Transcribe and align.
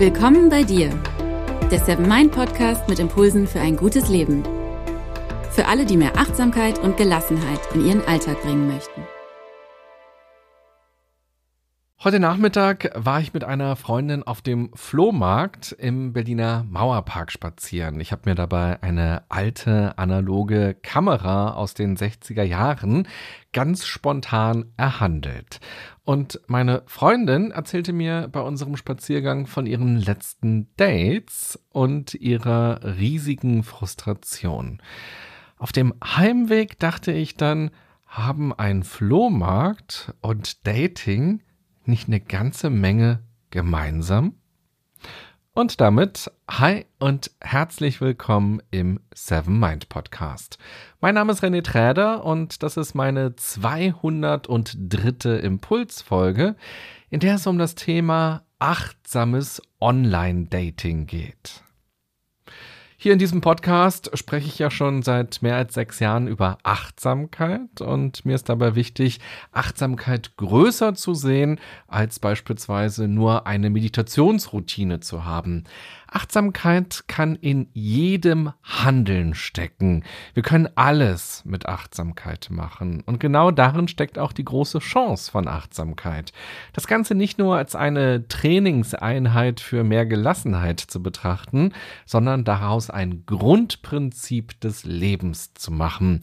Willkommen 0.00 0.48
bei 0.48 0.62
dir, 0.62 0.88
der 1.70 1.78
Seven 1.78 2.08
Mind 2.08 2.32
Podcast 2.32 2.88
mit 2.88 2.98
Impulsen 2.98 3.46
für 3.46 3.60
ein 3.60 3.76
gutes 3.76 4.08
Leben. 4.08 4.42
Für 5.50 5.66
alle, 5.66 5.84
die 5.84 5.98
mehr 5.98 6.16
Achtsamkeit 6.16 6.78
und 6.78 6.96
Gelassenheit 6.96 7.60
in 7.74 7.84
ihren 7.84 8.08
Alltag 8.08 8.40
bringen 8.40 8.66
möchten. 8.66 9.02
Heute 12.02 12.18
Nachmittag 12.18 12.90
war 12.94 13.20
ich 13.20 13.34
mit 13.34 13.44
einer 13.44 13.76
Freundin 13.76 14.22
auf 14.22 14.40
dem 14.40 14.70
Flohmarkt 14.74 15.72
im 15.72 16.14
Berliner 16.14 16.64
Mauerpark 16.70 17.30
spazieren. 17.30 18.00
Ich 18.00 18.10
habe 18.10 18.22
mir 18.24 18.34
dabei 18.34 18.82
eine 18.82 19.24
alte 19.28 19.98
analoge 19.98 20.72
Kamera 20.80 21.52
aus 21.52 21.74
den 21.74 21.98
60er 21.98 22.42
Jahren 22.42 23.06
ganz 23.52 23.84
spontan 23.84 24.72
erhandelt. 24.78 25.60
Und 26.10 26.40
meine 26.48 26.82
Freundin 26.86 27.52
erzählte 27.52 27.92
mir 27.92 28.26
bei 28.32 28.40
unserem 28.40 28.76
Spaziergang 28.76 29.46
von 29.46 29.64
ihren 29.64 29.96
letzten 29.96 30.66
Dates 30.76 31.56
und 31.68 32.14
ihrer 32.14 32.80
riesigen 32.98 33.62
Frustration. 33.62 34.82
Auf 35.56 35.70
dem 35.70 35.94
Heimweg 36.02 36.80
dachte 36.80 37.12
ich 37.12 37.36
dann, 37.36 37.70
haben 38.06 38.52
ein 38.52 38.82
Flohmarkt 38.82 40.12
und 40.20 40.66
Dating 40.66 41.44
nicht 41.84 42.08
eine 42.08 42.18
ganze 42.18 42.70
Menge 42.70 43.22
gemeinsam? 43.50 44.34
Und 45.52 45.80
damit 45.80 46.30
hi 46.48 46.86
und 47.00 47.32
herzlich 47.40 48.00
willkommen 48.00 48.62
im 48.70 49.00
Seven 49.12 49.58
Mind 49.58 49.88
Podcast. 49.88 50.58
Mein 51.00 51.16
Name 51.16 51.32
ist 51.32 51.42
René 51.42 51.64
Träder 51.64 52.24
und 52.24 52.62
das 52.62 52.76
ist 52.76 52.94
meine 52.94 53.34
203. 53.34 55.40
Impulsfolge, 55.42 56.54
in 57.10 57.18
der 57.18 57.34
es 57.34 57.48
um 57.48 57.58
das 57.58 57.74
Thema 57.74 58.44
achtsames 58.60 59.60
Online-Dating 59.80 61.06
geht. 61.06 61.64
Hier 63.02 63.14
in 63.14 63.18
diesem 63.18 63.40
Podcast 63.40 64.10
spreche 64.12 64.48
ich 64.48 64.58
ja 64.58 64.70
schon 64.70 65.00
seit 65.00 65.40
mehr 65.40 65.56
als 65.56 65.72
sechs 65.72 66.00
Jahren 66.00 66.28
über 66.28 66.58
Achtsamkeit 66.64 67.80
und 67.80 68.26
mir 68.26 68.34
ist 68.34 68.50
dabei 68.50 68.74
wichtig, 68.74 69.20
Achtsamkeit 69.52 70.36
größer 70.36 70.92
zu 70.92 71.14
sehen, 71.14 71.58
als 71.88 72.18
beispielsweise 72.18 73.08
nur 73.08 73.46
eine 73.46 73.70
Meditationsroutine 73.70 75.00
zu 75.00 75.24
haben. 75.24 75.64
Achtsamkeit 76.10 77.04
kann 77.06 77.36
in 77.36 77.68
jedem 77.72 78.52
Handeln 78.62 79.34
stecken. 79.34 80.04
Wir 80.34 80.42
können 80.42 80.68
alles 80.74 81.42
mit 81.44 81.66
Achtsamkeit 81.66 82.48
machen. 82.50 83.02
Und 83.06 83.20
genau 83.20 83.50
darin 83.50 83.88
steckt 83.88 84.18
auch 84.18 84.32
die 84.32 84.44
große 84.44 84.80
Chance 84.80 85.30
von 85.30 85.46
Achtsamkeit. 85.46 86.32
Das 86.72 86.86
Ganze 86.86 87.14
nicht 87.14 87.38
nur 87.38 87.56
als 87.56 87.76
eine 87.76 88.26
Trainingseinheit 88.26 89.60
für 89.60 89.84
mehr 89.84 90.04
Gelassenheit 90.06 90.80
zu 90.80 91.02
betrachten, 91.02 91.72
sondern 92.06 92.44
daraus 92.44 92.90
ein 92.90 93.24
Grundprinzip 93.26 94.60
des 94.60 94.84
Lebens 94.84 95.54
zu 95.54 95.70
machen. 95.70 96.22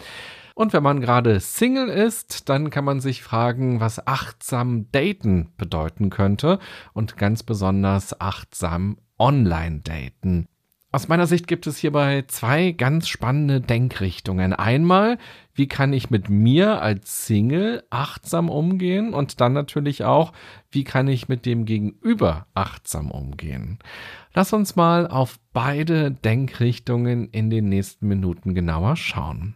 Und 0.53 0.73
wenn 0.73 0.81
man 0.81 1.01
gerade 1.01 1.39
Single 1.39 1.87
ist, 1.87 2.49
dann 2.49 2.71
kann 2.71 2.83
man 2.83 2.99
sich 2.99 3.21
fragen, 3.21 3.79
was 3.79 4.07
achtsam 4.07 4.91
daten 4.91 5.53
bedeuten 5.55 6.09
könnte 6.09 6.57
und 6.93 7.15
ganz 7.15 7.43
besonders 7.43 8.19
achtsam 8.19 8.97
Online-Daten. 9.19 10.47
Aus 10.89 11.09
meiner 11.09 11.27
Sicht 11.27 11.47
gibt 11.47 11.67
es 11.67 11.77
hierbei 11.77 12.23
zwei 12.27 12.71
ganz 12.71 13.09
spannende 13.09 13.59
Denkrichtungen. 13.59 14.53
Einmal, 14.53 15.17
wie 15.53 15.67
kann 15.67 15.91
ich 15.91 16.09
mit 16.09 16.29
mir 16.29 16.81
als 16.81 17.25
Single 17.25 17.83
achtsam 17.89 18.49
umgehen 18.49 19.13
und 19.13 19.41
dann 19.41 19.51
natürlich 19.51 20.05
auch, 20.05 20.31
wie 20.71 20.85
kann 20.85 21.09
ich 21.09 21.27
mit 21.27 21.45
dem 21.45 21.65
Gegenüber 21.65 22.47
achtsam 22.53 23.11
umgehen. 23.11 23.79
Lass 24.33 24.53
uns 24.53 24.77
mal 24.77 25.07
auf 25.07 25.39
beide 25.51 26.11
Denkrichtungen 26.11 27.27
in 27.31 27.49
den 27.49 27.67
nächsten 27.67 28.07
Minuten 28.07 28.55
genauer 28.55 28.95
schauen. 28.95 29.55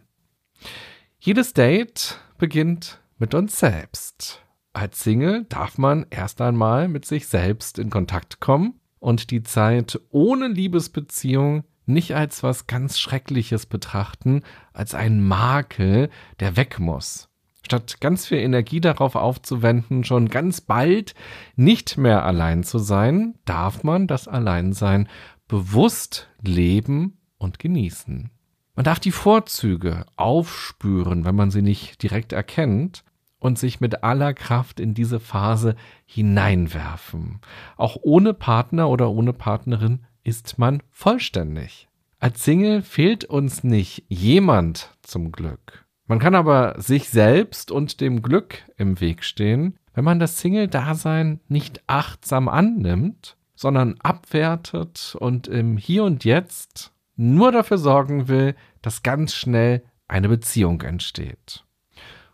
Jedes 1.18 1.54
Date 1.54 2.20
beginnt 2.36 3.00
mit 3.16 3.34
uns 3.34 3.58
selbst. 3.58 4.44
Als 4.74 5.02
Single 5.02 5.46
darf 5.48 5.78
man 5.78 6.06
erst 6.10 6.42
einmal 6.42 6.88
mit 6.88 7.06
sich 7.06 7.26
selbst 7.26 7.78
in 7.78 7.88
Kontakt 7.88 8.38
kommen 8.38 8.74
und 9.02 9.32
die 9.32 9.42
Zeit 9.42 10.00
ohne 10.10 10.46
Liebesbeziehung 10.46 11.64
nicht 11.86 12.14
als 12.14 12.44
was 12.44 12.68
ganz 12.68 13.00
Schreckliches 13.00 13.66
betrachten, 13.66 14.42
als 14.72 14.94
einen 14.94 15.26
Makel, 15.26 16.08
der 16.38 16.56
weg 16.56 16.78
muss. 16.78 17.28
Statt 17.64 18.00
ganz 18.00 18.26
viel 18.26 18.38
Energie 18.38 18.80
darauf 18.80 19.16
aufzuwenden, 19.16 20.04
schon 20.04 20.28
ganz 20.28 20.60
bald 20.60 21.14
nicht 21.56 21.98
mehr 21.98 22.24
allein 22.24 22.62
zu 22.62 22.78
sein, 22.78 23.34
darf 23.44 23.82
man 23.82 24.06
das 24.06 24.28
Alleinsein 24.28 25.08
bewusst 25.48 26.28
leben 26.40 27.18
und 27.38 27.58
genießen. 27.58 28.30
Man 28.76 28.84
darf 28.84 29.00
die 29.00 29.12
Vorzüge 29.12 30.06
aufspüren, 30.16 31.24
wenn 31.24 31.34
man 31.34 31.50
sie 31.50 31.62
nicht 31.62 32.02
direkt 32.04 32.32
erkennt, 32.32 33.04
und 33.42 33.58
sich 33.58 33.80
mit 33.80 34.04
aller 34.04 34.34
Kraft 34.34 34.78
in 34.78 34.94
diese 34.94 35.18
Phase 35.18 35.74
hineinwerfen. 36.06 37.40
Auch 37.76 37.96
ohne 38.02 38.34
Partner 38.34 38.88
oder 38.88 39.10
ohne 39.10 39.32
Partnerin 39.32 40.04
ist 40.22 40.58
man 40.58 40.82
vollständig. 40.90 41.88
Als 42.20 42.44
Single 42.44 42.82
fehlt 42.82 43.24
uns 43.24 43.64
nicht 43.64 44.04
jemand 44.08 44.96
zum 45.02 45.32
Glück. 45.32 45.84
Man 46.06 46.20
kann 46.20 46.36
aber 46.36 46.80
sich 46.80 47.08
selbst 47.08 47.72
und 47.72 48.00
dem 48.00 48.22
Glück 48.22 48.62
im 48.76 49.00
Weg 49.00 49.24
stehen, 49.24 49.76
wenn 49.92 50.04
man 50.04 50.20
das 50.20 50.38
Single-Dasein 50.38 51.40
nicht 51.48 51.82
achtsam 51.88 52.48
annimmt, 52.48 53.36
sondern 53.56 53.96
abwertet 54.00 55.16
und 55.18 55.48
im 55.48 55.76
Hier 55.76 56.04
und 56.04 56.24
Jetzt 56.24 56.92
nur 57.16 57.50
dafür 57.50 57.78
sorgen 57.78 58.28
will, 58.28 58.54
dass 58.82 59.02
ganz 59.02 59.34
schnell 59.34 59.82
eine 60.06 60.28
Beziehung 60.28 60.80
entsteht. 60.82 61.64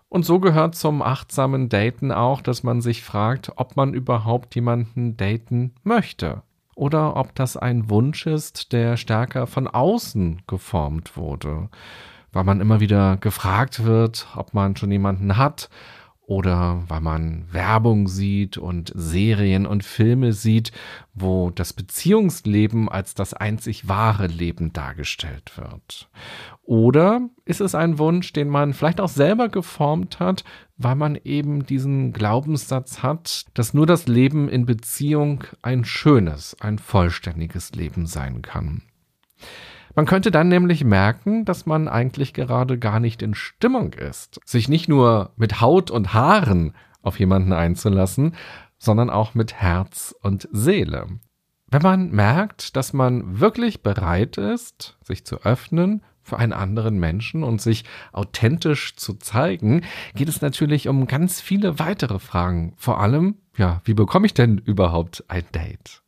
Und 0.09 0.25
so 0.25 0.41
gehört 0.41 0.75
zum 0.75 1.03
achtsamen 1.03 1.69
Daten 1.69 2.13
auch, 2.13 2.41
dass 2.41 2.63
man 2.63 2.81
sich 2.81 3.03
fragt, 3.03 3.53
ob 3.57 3.77
man 3.77 3.93
überhaupt 3.93 4.55
jemanden 4.55 5.17
daten 5.17 5.75
möchte. 5.83 6.43
Oder 6.75 7.17
ob 7.17 7.35
das 7.35 7.57
ein 7.57 7.91
Wunsch 7.91 8.27
ist, 8.27 8.73
der 8.73 8.97
stärker 8.97 9.47
von 9.47 9.67
außen 9.67 10.43
geformt 10.47 11.17
wurde. 11.17 11.69
Weil 12.33 12.45
man 12.45 12.61
immer 12.61 12.81
wieder 12.81 13.17
gefragt 13.17 13.85
wird, 13.85 14.29
ob 14.37 14.55
man 14.55 14.77
schon 14.77 14.93
jemanden 14.93 15.37
hat 15.37 15.69
oder 16.28 16.83
weil 16.89 17.00
man 17.00 17.47
Werbung 17.53 18.06
sieht 18.06 18.59
und 18.59 18.93
Serien 18.94 19.65
und 19.65 19.83
Filme 19.83 20.34
sieht, 20.34 20.72
wo 21.15 21.49
das 21.49 21.72
Beziehungsleben 21.72 22.91
als 22.91 23.15
das 23.15 23.33
einzig 23.33 23.89
wahre 23.89 24.27
Leben 24.27 24.75
dargestellt 24.75 25.56
wird. 25.56 26.11
Oder 26.65 27.22
ist 27.47 27.62
es 27.62 27.75
ein 27.75 27.99
Wunsch, 27.99 28.34
den 28.34 28.50
man 28.50 28.75
vielleicht 28.75 29.00
auch 29.00 29.09
selber 29.09 29.49
geformt 29.49 30.21
hat, 30.21 30.44
weil 30.77 30.97
man 30.97 31.16
eben 31.25 31.65
diesen 31.65 32.12
Glaubenssatz 32.12 33.03
hat, 33.03 33.47
dass 33.55 33.72
nur 33.72 33.87
das 33.87 34.06
Leben 34.06 34.50
in 34.50 34.66
Beziehung 34.66 35.45
ein 35.62 35.87
schönes, 35.87 36.55
ein 36.60 36.78
vollständiges 36.78 37.72
Leben 37.72 38.05
sein 38.05 38.43
kann. 38.43 38.83
Man 39.98 40.06
könnte 40.06 40.31
dann 40.31 40.47
nämlich 40.47 40.84
merken, 40.84 41.44
dass 41.44 41.66
man 41.66 41.88
eigentlich 41.88 42.32
gerade 42.32 42.78
gar 42.78 43.00
nicht 43.00 43.20
in 43.20 43.34
Stimmung 43.34 43.94
ist, 43.94 44.38
sich 44.44 44.69
nicht 44.69 44.88
nur 44.88 45.32
mit 45.34 45.60
Haut 45.60 45.91
und 45.91 46.14
Haaren 46.14 46.76
auf 47.03 47.19
jemanden 47.19 47.53
einzulassen, 47.53 48.36
sondern 48.78 49.10
auch 49.10 49.34
mit 49.34 49.54
Herz 49.54 50.14
und 50.22 50.48
Seele. 50.53 51.09
Wenn 51.66 51.82
man 51.82 52.12
merkt, 52.12 52.76
dass 52.76 52.92
man 52.92 53.41
wirklich 53.41 53.83
bereit 53.83 54.36
ist, 54.36 54.97
sich 55.03 55.27
zu 55.27 55.42
öffnen 55.42 56.04
für 56.22 56.39
einen 56.39 56.53
anderen 56.53 57.01
Menschen 57.01 57.42
und 57.42 57.60
sich 57.60 57.83
authentisch 58.12 58.94
zu 58.94 59.15
zeigen, 59.15 59.83
geht 60.15 60.28
es 60.28 60.41
natürlich 60.41 60.86
um 60.86 61.09
ganz 61.09 61.41
viele 61.41 61.80
weitere 61.80 62.21
Fragen. 62.21 62.72
Vor 62.77 63.01
allem, 63.01 63.39
ja, 63.56 63.80
wie 63.83 63.94
bekomme 63.94 64.27
ich 64.27 64.34
denn 64.34 64.59
überhaupt 64.59 65.24
ein 65.27 65.42
Date? 65.53 66.04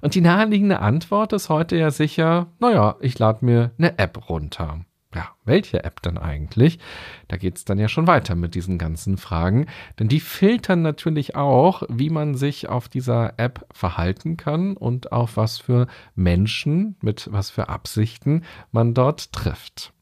Und 0.00 0.14
die 0.14 0.20
naheliegende 0.20 0.80
Antwort 0.80 1.32
ist 1.32 1.48
heute 1.48 1.76
ja 1.76 1.90
sicher, 1.90 2.48
naja, 2.58 2.96
ich 3.00 3.18
lade 3.18 3.44
mir 3.44 3.70
eine 3.78 3.98
App 3.98 4.28
runter. 4.28 4.80
Ja, 5.14 5.28
welche 5.44 5.84
App 5.84 6.02
denn 6.02 6.18
eigentlich? 6.18 6.80
Da 7.28 7.36
geht 7.36 7.56
es 7.56 7.64
dann 7.64 7.78
ja 7.78 7.88
schon 7.88 8.08
weiter 8.08 8.34
mit 8.34 8.54
diesen 8.54 8.78
ganzen 8.78 9.16
Fragen, 9.16 9.66
denn 9.98 10.08
die 10.08 10.18
filtern 10.18 10.82
natürlich 10.82 11.36
auch, 11.36 11.84
wie 11.88 12.10
man 12.10 12.34
sich 12.34 12.68
auf 12.68 12.88
dieser 12.88 13.38
App 13.38 13.64
verhalten 13.72 14.36
kann 14.36 14.76
und 14.76 15.12
auf 15.12 15.36
was 15.36 15.58
für 15.58 15.86
Menschen, 16.16 16.96
mit 17.00 17.28
was 17.30 17.50
für 17.50 17.68
Absichten 17.68 18.42
man 18.72 18.92
dort 18.92 19.32
trifft. 19.32 19.93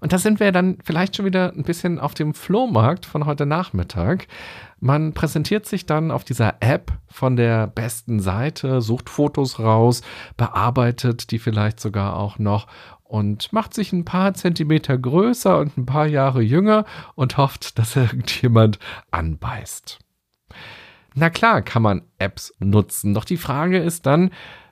Und 0.00 0.12
da 0.12 0.18
sind 0.18 0.40
wir 0.40 0.52
dann 0.52 0.78
vielleicht 0.84 1.16
schon 1.16 1.26
wieder 1.26 1.52
ein 1.54 1.62
bisschen 1.62 1.98
auf 1.98 2.14
dem 2.14 2.34
Flohmarkt 2.34 3.06
von 3.06 3.26
heute 3.26 3.46
Nachmittag. 3.46 4.26
Man 4.80 5.12
präsentiert 5.12 5.66
sich 5.66 5.86
dann 5.86 6.10
auf 6.10 6.24
dieser 6.24 6.56
App 6.60 6.92
von 7.08 7.36
der 7.36 7.66
besten 7.66 8.20
Seite, 8.20 8.80
sucht 8.80 9.10
Fotos 9.10 9.58
raus, 9.58 10.02
bearbeitet 10.36 11.30
die 11.30 11.38
vielleicht 11.38 11.80
sogar 11.80 12.16
auch 12.16 12.38
noch 12.38 12.66
und 13.02 13.52
macht 13.52 13.74
sich 13.74 13.92
ein 13.92 14.04
paar 14.04 14.34
Zentimeter 14.34 14.96
größer 14.96 15.58
und 15.58 15.76
ein 15.76 15.86
paar 15.86 16.06
Jahre 16.06 16.42
jünger 16.42 16.84
und 17.14 17.36
hofft, 17.36 17.78
dass 17.78 17.96
irgendjemand 17.96 18.78
anbeißt. 19.10 19.98
Na 21.14 21.30
klar, 21.30 21.62
kann 21.62 21.82
man 21.82 22.02
Apps 22.18 22.54
nutzen, 22.60 23.14
doch 23.14 23.24
die 23.24 23.38
Frage 23.38 23.78
ist 23.78 24.06
dann, 24.06 24.30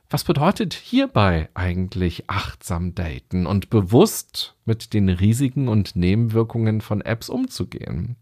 was 0.09 0.25
bedeutet 0.25 0.75
hierbei 0.75 1.49
eigentlich 1.55 2.31
achtsam 2.31 2.95
daten 2.95 3.47
und 3.47 3.71
bewusst 3.71 4.55
mit 4.65 4.95
den 4.95 5.09
Risiken 5.09 5.69
und 5.69 5.97
Nebenwirkungen 5.97 6.81
von 6.81 7.01
Apps 7.01 7.29
umzugehen? 7.29 8.17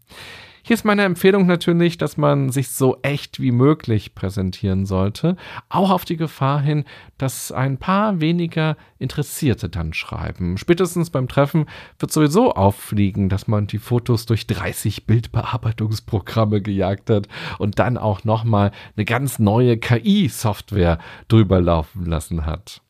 Hier 0.67 0.73
ist 0.73 0.83
meine 0.83 1.03
Empfehlung 1.03 1.45
natürlich, 1.45 1.99
dass 1.99 2.17
man 2.17 2.49
sich 2.49 2.71
so 2.71 2.97
echt 3.03 3.39
wie 3.39 3.51
möglich 3.51 4.15
präsentieren 4.15 4.87
sollte, 4.87 5.35
auch 5.69 5.91
auf 5.91 6.05
die 6.05 6.17
Gefahr 6.17 6.59
hin, 6.59 6.85
dass 7.19 7.51
ein 7.51 7.77
paar 7.77 8.19
weniger 8.19 8.75
Interessierte 8.97 9.69
dann 9.69 9.93
schreiben. 9.93 10.57
Spätestens 10.57 11.11
beim 11.11 11.27
Treffen 11.27 11.67
wird 11.99 12.11
sowieso 12.11 12.55
auffliegen, 12.55 13.29
dass 13.29 13.47
man 13.47 13.67
die 13.67 13.77
Fotos 13.77 14.25
durch 14.25 14.47
30 14.47 15.05
Bildbearbeitungsprogramme 15.05 16.63
gejagt 16.63 17.11
hat 17.11 17.27
und 17.59 17.77
dann 17.77 17.95
auch 17.95 18.23
nochmal 18.23 18.71
eine 18.97 19.05
ganz 19.05 19.37
neue 19.37 19.77
KI-Software 19.77 20.97
drüber 21.27 21.61
laufen 21.61 22.07
lassen 22.07 22.47
hat. 22.47 22.81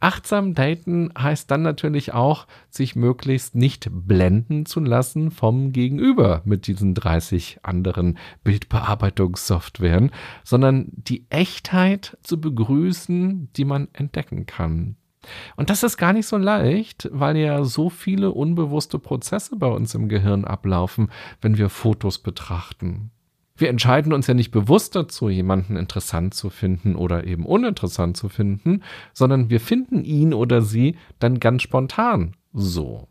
Achtsam 0.00 0.54
daten 0.54 1.10
heißt 1.18 1.50
dann 1.50 1.62
natürlich 1.62 2.14
auch, 2.14 2.46
sich 2.70 2.94
möglichst 2.96 3.54
nicht 3.54 3.88
blenden 3.90 4.66
zu 4.66 4.80
lassen 4.80 5.30
vom 5.30 5.72
Gegenüber 5.72 6.42
mit 6.44 6.66
diesen 6.66 6.94
30 6.94 7.60
anderen 7.62 8.18
Bildbearbeitungssoftwaren, 8.44 10.10
sondern 10.44 10.88
die 10.92 11.26
Echtheit 11.30 12.16
zu 12.22 12.40
begrüßen, 12.40 13.52
die 13.54 13.64
man 13.64 13.88
entdecken 13.92 14.46
kann. 14.46 14.96
Und 15.56 15.68
das 15.70 15.82
ist 15.82 15.96
gar 15.96 16.12
nicht 16.12 16.26
so 16.26 16.36
leicht, 16.36 17.08
weil 17.12 17.36
ja 17.36 17.64
so 17.64 17.90
viele 17.90 18.30
unbewusste 18.30 18.98
Prozesse 18.98 19.56
bei 19.56 19.66
uns 19.66 19.94
im 19.94 20.08
Gehirn 20.08 20.44
ablaufen, 20.44 21.10
wenn 21.40 21.58
wir 21.58 21.68
Fotos 21.68 22.18
betrachten. 22.18 23.10
Wir 23.58 23.70
entscheiden 23.70 24.12
uns 24.12 24.28
ja 24.28 24.34
nicht 24.34 24.52
bewusst 24.52 24.94
dazu, 24.94 25.28
jemanden 25.28 25.76
interessant 25.76 26.32
zu 26.32 26.48
finden 26.48 26.94
oder 26.94 27.24
eben 27.24 27.44
uninteressant 27.44 28.16
zu 28.16 28.28
finden, 28.28 28.84
sondern 29.12 29.50
wir 29.50 29.60
finden 29.60 30.04
ihn 30.04 30.32
oder 30.32 30.62
sie 30.62 30.96
dann 31.18 31.40
ganz 31.40 31.62
spontan 31.62 32.36
so. 32.52 33.08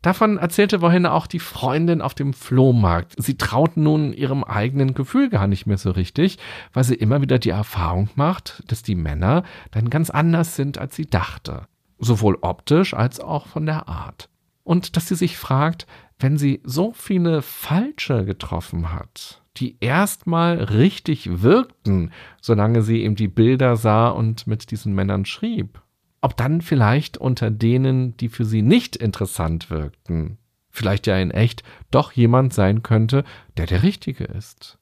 Davon 0.00 0.38
erzählte 0.38 0.80
vorhin 0.80 1.04
auch 1.04 1.26
die 1.26 1.40
Freundin 1.40 2.00
auf 2.00 2.14
dem 2.14 2.32
Flohmarkt. 2.32 3.14
Sie 3.18 3.36
traut 3.36 3.76
nun 3.76 4.12
ihrem 4.14 4.44
eigenen 4.44 4.94
Gefühl 4.94 5.28
gar 5.28 5.48
nicht 5.48 5.66
mehr 5.66 5.76
so 5.76 5.90
richtig, 5.90 6.38
weil 6.72 6.84
sie 6.84 6.94
immer 6.94 7.20
wieder 7.20 7.38
die 7.38 7.50
Erfahrung 7.50 8.08
macht, 8.14 8.62
dass 8.68 8.82
die 8.82 8.94
Männer 8.94 9.42
dann 9.72 9.90
ganz 9.90 10.08
anders 10.08 10.56
sind, 10.56 10.78
als 10.78 10.96
sie 10.96 11.06
dachte. 11.06 11.66
Sowohl 11.98 12.38
optisch 12.40 12.94
als 12.94 13.20
auch 13.20 13.48
von 13.48 13.66
der 13.66 13.88
Art. 13.88 14.30
Und 14.62 14.96
dass 14.96 15.08
sie 15.08 15.16
sich 15.16 15.36
fragt, 15.36 15.86
wenn 16.18 16.38
sie 16.38 16.60
so 16.64 16.92
viele 16.92 17.42
Falsche 17.42 18.24
getroffen 18.24 18.92
hat, 18.92 19.39
die 19.56 19.76
erstmal 19.80 20.62
richtig 20.62 21.42
wirkten, 21.42 22.12
solange 22.40 22.82
sie 22.82 23.02
eben 23.02 23.16
die 23.16 23.28
Bilder 23.28 23.76
sah 23.76 24.08
und 24.08 24.46
mit 24.46 24.70
diesen 24.70 24.94
Männern 24.94 25.24
schrieb. 25.24 25.82
Ob 26.20 26.36
dann 26.36 26.60
vielleicht 26.60 27.18
unter 27.18 27.50
denen, 27.50 28.16
die 28.16 28.28
für 28.28 28.44
sie 28.44 28.62
nicht 28.62 28.96
interessant 28.96 29.70
wirkten, 29.70 30.38
vielleicht 30.70 31.06
ja 31.06 31.16
in 31.16 31.30
echt 31.30 31.62
doch 31.90 32.12
jemand 32.12 32.52
sein 32.52 32.82
könnte, 32.82 33.24
der 33.56 33.66
der 33.66 33.82
Richtige 33.82 34.24
ist. 34.24 34.78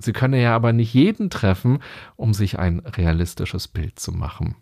Sie 0.00 0.12
könne 0.12 0.40
ja 0.40 0.54
aber 0.54 0.72
nicht 0.72 0.94
jeden 0.94 1.30
treffen, 1.30 1.80
um 2.16 2.32
sich 2.32 2.58
ein 2.58 2.80
realistisches 2.80 3.68
Bild 3.68 3.98
zu 3.98 4.12
machen. 4.12 4.56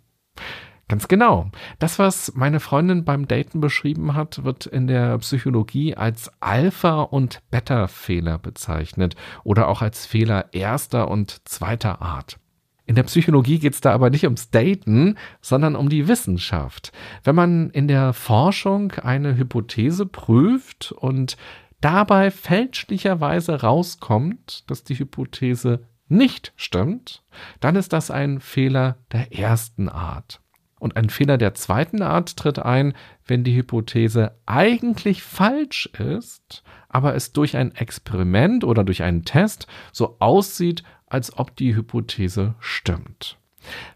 Ganz 0.89 1.09
genau. 1.09 1.51
Das, 1.81 1.99
was 1.99 2.33
meine 2.37 2.61
Freundin 2.61 3.05
beim 3.05 3.27
Daten 3.27 3.61
beschrieben 3.61 4.15
hat, 4.15 4.45
wird 4.45 4.67
in 4.67 4.87
der 4.87 5.19
Psychologie 5.19 5.97
als 5.97 6.31
Alpha- 6.41 7.03
und 7.03 7.41
Beta-Fehler 7.51 8.39
bezeichnet 8.39 9.17
oder 9.43 9.67
auch 9.67 9.83
als 9.83 10.07
Fehler 10.07 10.47
erster 10.53 11.09
und 11.09 11.49
zweiter 11.49 12.01
Art. 12.01 12.39
In 12.85 12.95
der 12.95 13.03
Psychologie 13.03 13.59
geht 13.59 13.75
es 13.75 13.81
da 13.81 13.93
aber 13.93 14.11
nicht 14.11 14.23
ums 14.25 14.51
Daten, 14.51 15.17
sondern 15.41 15.75
um 15.75 15.89
die 15.89 16.07
Wissenschaft. 16.07 16.93
Wenn 17.25 17.35
man 17.35 17.71
in 17.71 17.89
der 17.89 18.13
Forschung 18.13 18.93
eine 18.93 19.37
Hypothese 19.37 20.07
prüft 20.07 20.93
und 20.93 21.37
dabei 21.81 22.31
fälschlicherweise 22.31 23.61
rauskommt, 23.61 24.71
dass 24.71 24.85
die 24.85 24.97
Hypothese 24.97 25.85
nicht 26.09 26.53
stimmt, 26.55 27.25
dann 27.59 27.75
ist 27.75 27.93
das 27.93 28.13
ein 28.13 28.39
Fehler 28.39 28.99
der 29.11 29.37
ersten 29.37 29.89
Art. 29.89 30.41
Und 30.79 30.97
ein 30.97 31.09
Fehler 31.09 31.39
der 31.39 31.55
zweiten 31.55 32.03
Art 32.03 32.37
tritt 32.37 32.59
ein, 32.59 32.93
wenn 33.25 33.45
die 33.45 33.57
Hypothese 33.57 34.37
eigentlich 34.45 35.23
falsch 35.23 35.87
ist, 35.99 36.63
aber 36.89 37.15
es 37.15 37.33
durch 37.33 37.57
ein 37.57 37.75
Experiment 37.75 38.63
oder 38.63 38.85
durch 38.85 39.03
einen 39.03 39.25
Test 39.25 39.67
so 39.93 40.17
aussieht, 40.19 40.83
als 41.07 41.39
ob 41.39 41.57
die 41.57 41.75
Hypothese 41.75 42.55
stimmt. 42.61 43.39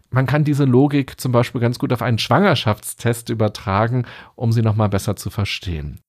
Man 0.09 0.25
kann 0.25 0.43
diese 0.43 0.65
Logik 0.65 1.19
zum 1.19 1.31
Beispiel 1.31 1.61
ganz 1.61 1.79
gut 1.79 1.93
auf 1.93 2.01
einen 2.01 2.17
Schwangerschaftstest 2.17 3.29
übertragen, 3.29 4.05
um 4.35 4.51
sie 4.51 4.61
nochmal 4.61 4.89
besser 4.89 5.15
zu 5.15 5.29
verstehen. 5.29 6.01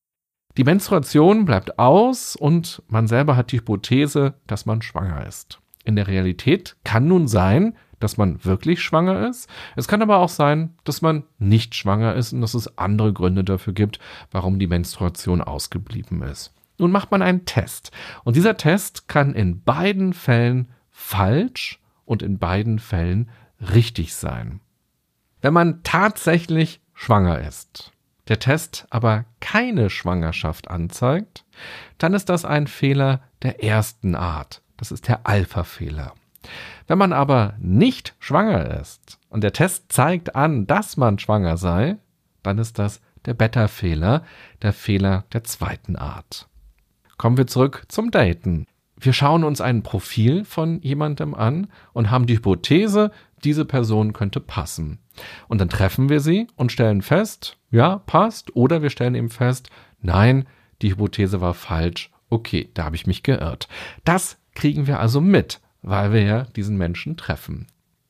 Die 0.56 0.64
Menstruation 0.64 1.44
bleibt 1.44 1.78
aus 1.78 2.36
und 2.36 2.82
man 2.88 3.06
selber 3.06 3.36
hat 3.36 3.52
die 3.52 3.58
Hypothese, 3.58 4.34
dass 4.46 4.66
man 4.66 4.82
schwanger 4.82 5.26
ist. 5.26 5.60
In 5.84 5.96
der 5.96 6.08
Realität 6.08 6.76
kann 6.84 7.08
nun 7.08 7.26
sein, 7.26 7.76
dass 8.02 8.16
man 8.16 8.44
wirklich 8.44 8.82
schwanger 8.82 9.28
ist. 9.28 9.49
Es 9.76 9.87
kann 9.87 10.02
aber 10.02 10.19
auch 10.19 10.28
sein, 10.28 10.75
dass 10.84 11.02
man 11.02 11.25
nicht 11.38 11.75
schwanger 11.75 12.14
ist 12.14 12.32
und 12.32 12.40
dass 12.40 12.54
es 12.54 12.78
andere 12.78 13.12
Gründe 13.12 13.44
dafür 13.44 13.72
gibt, 13.72 13.99
warum 14.31 14.58
die 14.58 14.66
Menstruation 14.66 15.40
ausgeblieben 15.40 16.22
ist. 16.22 16.52
Nun 16.78 16.90
macht 16.90 17.10
man 17.10 17.22
einen 17.22 17.44
Test. 17.44 17.93
Und 18.25 18.34
dieser 18.34 18.56
Test 18.56 19.06
kann 19.06 19.34
in 19.34 19.62
beiden 19.62 20.14
Fällen 20.14 20.69
falsch 20.90 21.81
und 22.04 22.22
in 22.22 22.38
beiden 22.38 22.78
Fällen 22.78 23.31
richtig 23.60 24.14
sein. 24.14 24.60
Wenn 25.40 25.52
man 25.52 25.82
tatsächlich 25.82 26.81
schwanger 26.94 27.40
ist, 27.40 27.93
der 28.28 28.38
Test 28.38 28.87
aber 28.90 29.25
keine 29.40 29.90
Schwangerschaft 29.90 30.69
anzeigt, 30.69 31.44
dann 31.98 32.14
ist 32.14 32.28
das 32.28 32.44
ein 32.44 32.66
Fehler 32.66 33.20
der 33.43 33.62
ersten 33.62 34.14
Art. 34.14 34.62
Das 34.76 34.90
ist 34.90 35.06
der 35.08 35.26
Alpha-Fehler. 35.26 36.14
Wenn 36.92 36.98
man 36.98 37.14
aber 37.14 37.54
nicht 37.58 38.14
schwanger 38.18 38.78
ist 38.78 39.18
und 39.30 39.42
der 39.42 39.54
Test 39.54 39.90
zeigt 39.90 40.36
an, 40.36 40.66
dass 40.66 40.98
man 40.98 41.18
schwanger 41.18 41.56
sei, 41.56 41.96
dann 42.43 42.58
ist 42.58 42.78
das 42.78 43.00
der 43.24 43.32
Beta-Fehler, 43.32 44.24
der 44.60 44.74
Fehler 44.74 45.24
der 45.32 45.43
zweiten 45.43 45.96
Art. 45.96 46.50
Kommen 47.17 47.38
wir 47.38 47.46
zurück 47.46 47.84
zum 47.88 48.10
Daten. 48.10 48.67
Wir 49.00 49.14
schauen 49.14 49.43
uns 49.43 49.62
ein 49.62 49.82
Profil 49.82 50.44
von 50.44 50.82
jemandem 50.82 51.34
an 51.34 51.69
und 51.94 52.10
haben 52.10 52.26
die 52.26 52.36
Hypothese, 52.36 53.10
diese 53.43 53.64
Person 53.64 54.12
könnte 54.12 54.40
passen. 54.40 54.98
Und 55.48 55.62
dann 55.62 55.70
treffen 55.70 56.10
wir 56.10 56.20
sie 56.20 56.46
und 56.56 56.72
stellen 56.72 57.00
fest, 57.00 57.56
ja, 57.70 58.00
passt, 58.00 58.55
oder 58.55 58.82
wir 58.82 58.90
stellen 58.90 59.14
eben 59.14 59.31
fest, 59.31 59.70
nein, 60.02 60.46
die 60.82 60.90
Hypothese 60.90 61.40
war 61.40 61.55
falsch, 61.55 62.10
okay, 62.28 62.69
da 62.74 62.84
habe 62.84 62.96
ich 62.96 63.06
mich 63.06 63.22
geirrt. 63.22 63.67
Das 64.05 64.36
kriegen 64.55 64.86
wir 64.86 65.00
also 65.00 65.22
mit 65.22 65.62
weil 65.82 66.12
wir 66.12 66.22
ja 66.22 66.43
diesen 66.56 66.77
Menschen 66.77 67.17
treffen. 67.17 67.67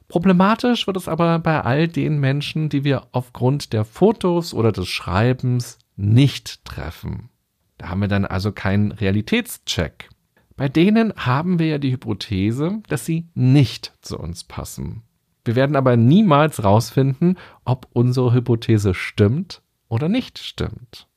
Problematisch 0.08 0.86
wird 0.86 0.98
es 0.98 1.08
aber 1.08 1.38
bei 1.38 1.62
all 1.62 1.88
den 1.88 2.20
Menschen, 2.20 2.68
die 2.68 2.84
wir 2.84 3.06
aufgrund 3.12 3.72
der 3.72 3.84
Fotos 3.84 4.52
oder 4.52 4.70
des 4.70 4.88
Schreibens 4.88 5.78
nicht 5.96 6.64
treffen. 6.64 7.30
Da 7.78 7.88
haben 7.88 8.02
wir 8.02 8.08
dann 8.08 8.26
also 8.26 8.52
keinen 8.52 8.92
Realitätscheck. 8.92 10.10
Bei 10.56 10.68
denen 10.68 11.14
haben 11.16 11.58
wir 11.58 11.66
ja 11.66 11.78
die 11.78 11.92
Hypothese, 11.92 12.82
dass 12.88 13.06
sie 13.06 13.26
nicht 13.34 13.92
zu 14.02 14.18
uns 14.18 14.44
passen. 14.44 15.02
Wir 15.44 15.56
werden 15.56 15.76
aber 15.76 15.96
niemals 15.96 16.62
rausfinden, 16.62 17.38
ob 17.64 17.88
unsere 17.92 18.32
Hypothese 18.32 18.94
stimmt 18.94 19.62
oder 19.88 20.08
nicht 20.08 20.38
stimmt. 20.38 21.08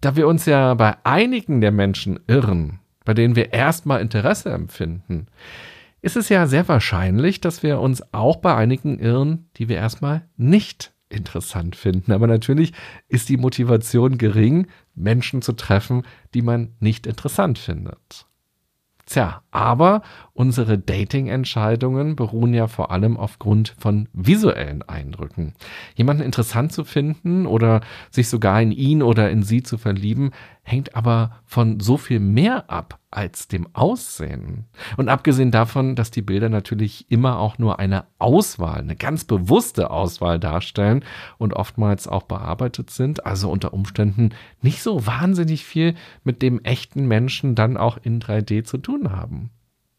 Da 0.00 0.14
wir 0.14 0.28
uns 0.28 0.46
ja 0.46 0.74
bei 0.74 0.96
einigen 1.04 1.60
der 1.60 1.72
Menschen 1.72 2.20
irren, 2.26 2.78
bei 3.04 3.14
denen 3.14 3.34
wir 3.34 3.52
erstmal 3.52 4.00
Interesse 4.00 4.50
empfinden, 4.50 5.26
ist 6.00 6.16
es 6.16 6.28
ja 6.28 6.46
sehr 6.46 6.68
wahrscheinlich, 6.68 7.40
dass 7.40 7.62
wir 7.62 7.80
uns 7.80 8.02
auch 8.12 8.36
bei 8.36 8.54
einigen 8.54 8.98
irren, 8.98 9.48
die 9.56 9.68
wir 9.68 9.76
erstmal 9.76 10.28
nicht 10.36 10.92
interessant 11.08 11.76
finden. 11.76 12.12
Aber 12.12 12.26
natürlich 12.26 12.72
ist 13.08 13.28
die 13.28 13.36
Motivation 13.36 14.18
gering, 14.18 14.66
Menschen 14.94 15.42
zu 15.42 15.52
treffen, 15.52 16.02
die 16.34 16.42
man 16.42 16.74
nicht 16.80 17.06
interessant 17.06 17.58
findet. 17.58 18.26
Tja, 19.08 19.40
aber 19.50 20.02
unsere 20.34 20.78
Dating-Entscheidungen 20.78 22.14
beruhen 22.14 22.52
ja 22.52 22.66
vor 22.66 22.90
allem 22.90 23.16
aufgrund 23.16 23.74
von 23.78 24.06
visuellen 24.12 24.82
Eindrücken. 24.82 25.54
Jemanden 25.94 26.22
interessant 26.22 26.74
zu 26.74 26.84
finden 26.84 27.46
oder 27.46 27.80
sich 28.10 28.28
sogar 28.28 28.60
in 28.60 28.70
ihn 28.70 29.02
oder 29.02 29.30
in 29.30 29.42
sie 29.42 29.62
zu 29.62 29.78
verlieben, 29.78 30.32
hängt 30.68 30.94
aber 30.94 31.40
von 31.44 31.80
so 31.80 31.96
viel 31.96 32.20
mehr 32.20 32.70
ab 32.70 32.98
als 33.10 33.48
dem 33.48 33.74
Aussehen. 33.74 34.66
Und 34.96 35.08
abgesehen 35.08 35.50
davon, 35.50 35.96
dass 35.96 36.10
die 36.10 36.22
Bilder 36.22 36.48
natürlich 36.48 37.10
immer 37.10 37.38
auch 37.38 37.58
nur 37.58 37.78
eine 37.78 38.04
Auswahl, 38.18 38.80
eine 38.80 38.96
ganz 38.96 39.24
bewusste 39.24 39.90
Auswahl 39.90 40.38
darstellen 40.38 41.04
und 41.38 41.54
oftmals 41.54 42.06
auch 42.06 42.24
bearbeitet 42.24 42.90
sind, 42.90 43.24
also 43.24 43.50
unter 43.50 43.72
Umständen 43.72 44.30
nicht 44.60 44.82
so 44.82 45.06
wahnsinnig 45.06 45.64
viel 45.64 45.94
mit 46.22 46.42
dem 46.42 46.62
echten 46.64 47.06
Menschen 47.06 47.54
dann 47.54 47.76
auch 47.76 47.98
in 48.02 48.20
3D 48.20 48.64
zu 48.64 48.78
tun 48.78 49.10
haben. 49.10 49.50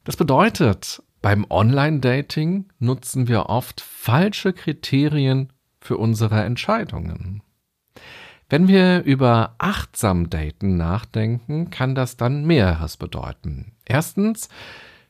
Das 0.03 0.17
bedeutet, 0.17 1.01
Beim 1.21 1.45
Online-Dating 1.49 2.69
nutzen 2.79 3.27
wir 3.27 3.47
oft 3.47 3.81
falsche 3.81 4.53
Kriterien 4.53 5.51
für 5.81 5.97
unsere 5.97 6.43
Entscheidungen. 6.43 7.43
Wenn 8.49 8.67
wir 8.67 9.03
über 9.03 9.53
achtsam 9.59 10.31
Daten 10.31 10.75
nachdenken, 10.75 11.69
kann 11.69 11.93
das 11.93 12.17
dann 12.17 12.45
mehreres 12.45 12.97
bedeuten. 12.97 13.73
Erstens, 13.85 14.49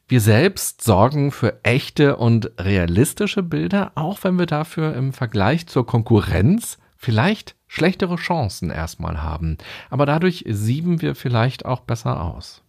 wir 0.10 0.20
selbst 0.20 0.84
sorgen 0.84 1.32
für 1.32 1.64
echte 1.64 2.18
und 2.18 2.52
realistische 2.60 3.42
Bilder, 3.42 3.94
auch 3.96 4.24
wenn 4.24 4.38
wir 4.38 4.46
dafür 4.46 4.94
im 4.94 5.14
Vergleich 5.14 5.68
zur 5.68 5.86
Konkurrenz 5.86 6.80
vielleicht 6.98 7.56
schlechtere 7.68 8.18
Chancen 8.18 8.72
erstmal 8.72 9.22
haben. 9.24 9.58
Aber 9.90 10.06
dadurch 10.06 10.44
sieben 10.50 11.02
wir 11.02 11.16
vielleicht 11.16 11.66
auch 11.66 11.82
besser 11.82 12.22
aus. 12.22 12.62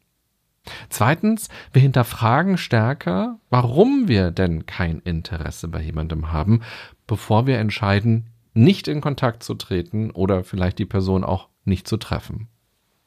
Zweitens, 0.89 1.49
wir 1.73 1.83
hinterfragen 1.83 2.59
stärker, 2.59 3.39
warum 3.49 4.07
wir 4.07 4.31
denn 4.31 4.67
kein 4.67 5.01
Interesse 5.01 5.67
bei 5.67 5.81
jemandem 5.81 6.31
haben, 6.31 6.61
bevor 7.07 7.47
wir 7.47 7.59
entscheiden, 7.59 8.27
nicht 8.55 8.89
in 8.89 9.01
Kontakt 9.01 9.43
zu 9.43 9.55
treten 9.55 10.11
oder 10.11 10.45
vielleicht 10.45 10.79
die 10.79 10.87
Person 10.87 11.25
auch 11.25 11.49
nicht 11.65 11.87
zu 11.87 11.97
treffen. 11.97 12.49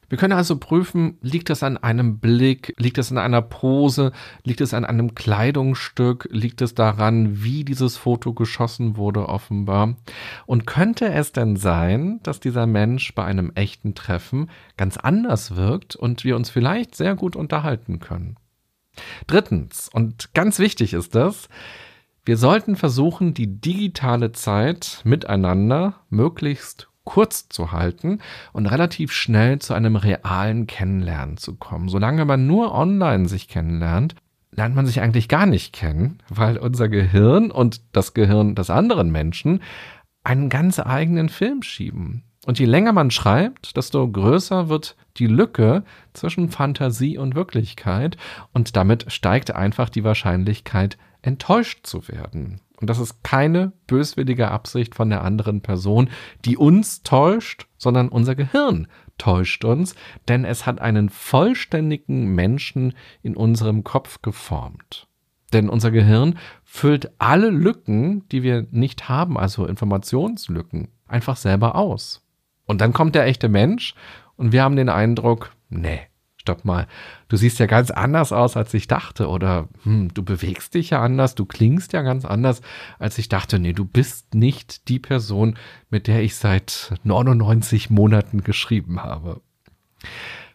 Wir 0.08 0.18
können 0.18 0.34
also 0.34 0.58
prüfen, 0.58 1.18
liegt 1.22 1.50
es 1.50 1.62
an 1.62 1.76
einem 1.76 2.18
Blick, 2.18 2.74
liegt 2.78 2.98
es 2.98 3.10
an 3.10 3.18
einer 3.18 3.42
Pose, 3.42 4.12
liegt 4.44 4.60
es 4.60 4.74
an 4.74 4.84
einem 4.84 5.14
Kleidungsstück, 5.14 6.28
liegt 6.30 6.62
es 6.62 6.74
daran, 6.74 7.42
wie 7.42 7.64
dieses 7.64 7.96
Foto 7.96 8.32
geschossen 8.32 8.96
wurde 8.96 9.28
offenbar. 9.28 9.96
Und 10.46 10.66
könnte 10.66 11.12
es 11.12 11.32
denn 11.32 11.56
sein, 11.56 12.20
dass 12.22 12.38
dieser 12.38 12.66
Mensch 12.66 13.14
bei 13.14 13.24
einem 13.24 13.50
echten 13.54 13.94
Treffen 13.94 14.50
ganz 14.76 14.96
anders 14.96 15.56
wirkt 15.56 15.96
und 15.96 16.22
wir 16.24 16.36
uns 16.36 16.50
vielleicht 16.50 16.94
sehr 16.94 17.14
gut 17.14 17.34
unterhalten 17.34 17.98
können? 17.98 18.36
Drittens, 19.26 19.88
und 19.92 20.32
ganz 20.34 20.58
wichtig 20.58 20.92
ist 20.94 21.14
das, 21.14 21.48
wir 22.24 22.36
sollten 22.36 22.76
versuchen, 22.76 23.34
die 23.34 23.60
digitale 23.60 24.32
Zeit 24.32 25.02
miteinander 25.04 26.00
möglichst 26.08 26.88
kurz 27.04 27.50
zu 27.50 27.70
halten 27.72 28.20
und 28.52 28.66
relativ 28.66 29.12
schnell 29.12 29.58
zu 29.58 29.74
einem 29.74 29.96
realen 29.96 30.66
Kennenlernen 30.66 31.36
zu 31.36 31.56
kommen. 31.56 31.88
Solange 31.88 32.24
man 32.24 32.46
nur 32.46 32.74
online 32.74 33.28
sich 33.28 33.46
kennenlernt, 33.46 34.14
lernt 34.52 34.74
man 34.74 34.86
sich 34.86 35.00
eigentlich 35.00 35.28
gar 35.28 35.46
nicht 35.46 35.74
kennen, 35.74 36.18
weil 36.30 36.56
unser 36.56 36.88
Gehirn 36.88 37.50
und 37.50 37.82
das 37.92 38.14
Gehirn 38.14 38.54
des 38.54 38.70
anderen 38.70 39.10
Menschen 39.10 39.60
einen 40.22 40.48
ganz 40.48 40.78
eigenen 40.80 41.28
Film 41.28 41.62
schieben. 41.62 42.24
Und 42.46 42.58
je 42.58 42.66
länger 42.66 42.92
man 42.92 43.10
schreibt, 43.10 43.76
desto 43.76 44.06
größer 44.10 44.68
wird 44.68 44.96
die 45.16 45.26
Lücke 45.26 45.84
zwischen 46.12 46.50
Fantasie 46.50 47.18
und 47.18 47.34
Wirklichkeit 47.34 48.16
und 48.52 48.76
damit 48.76 49.10
steigt 49.12 49.54
einfach 49.54 49.88
die 49.88 50.04
Wahrscheinlichkeit, 50.04 50.98
enttäuscht 51.24 51.86
zu 51.86 52.06
werden. 52.08 52.60
Und 52.80 52.90
das 52.90 52.98
ist 52.98 53.22
keine 53.22 53.72
böswillige 53.86 54.50
Absicht 54.50 54.94
von 54.94 55.08
der 55.08 55.22
anderen 55.22 55.60
Person, 55.62 56.10
die 56.44 56.56
uns 56.56 57.02
täuscht, 57.02 57.66
sondern 57.78 58.08
unser 58.08 58.34
Gehirn 58.34 58.88
täuscht 59.16 59.64
uns, 59.64 59.94
denn 60.28 60.44
es 60.44 60.66
hat 60.66 60.80
einen 60.80 61.08
vollständigen 61.08 62.34
Menschen 62.34 62.94
in 63.22 63.36
unserem 63.36 63.84
Kopf 63.84 64.22
geformt. 64.22 65.06
Denn 65.52 65.68
unser 65.68 65.92
Gehirn 65.92 66.38
füllt 66.64 67.12
alle 67.18 67.48
Lücken, 67.50 68.28
die 68.30 68.42
wir 68.42 68.66
nicht 68.70 69.08
haben, 69.08 69.38
also 69.38 69.66
Informationslücken, 69.66 70.88
einfach 71.06 71.36
selber 71.36 71.76
aus. 71.76 72.22
Und 72.66 72.80
dann 72.80 72.92
kommt 72.92 73.14
der 73.14 73.26
echte 73.26 73.48
Mensch 73.48 73.94
und 74.36 74.52
wir 74.52 74.62
haben 74.62 74.76
den 74.76 74.88
Eindruck, 74.88 75.52
nee, 75.68 76.00
stopp 76.44 76.66
mal, 76.66 76.86
du 77.28 77.36
siehst 77.36 77.58
ja 77.58 77.64
ganz 77.64 77.90
anders 77.90 78.30
aus, 78.30 78.56
als 78.56 78.74
ich 78.74 78.86
dachte. 78.86 79.28
Oder 79.28 79.68
hm, 79.82 80.12
du 80.12 80.22
bewegst 80.22 80.74
dich 80.74 80.90
ja 80.90 81.00
anders, 81.00 81.34
du 81.34 81.46
klingst 81.46 81.94
ja 81.94 82.02
ganz 82.02 82.26
anders, 82.26 82.60
als 82.98 83.16
ich 83.18 83.28
dachte. 83.28 83.58
Nee, 83.58 83.72
du 83.72 83.86
bist 83.86 84.34
nicht 84.34 84.88
die 84.88 84.98
Person, 84.98 85.56
mit 85.88 86.06
der 86.06 86.22
ich 86.22 86.36
seit 86.36 86.92
99 87.02 87.88
Monaten 87.88 88.42
geschrieben 88.42 89.02
habe. 89.02 89.40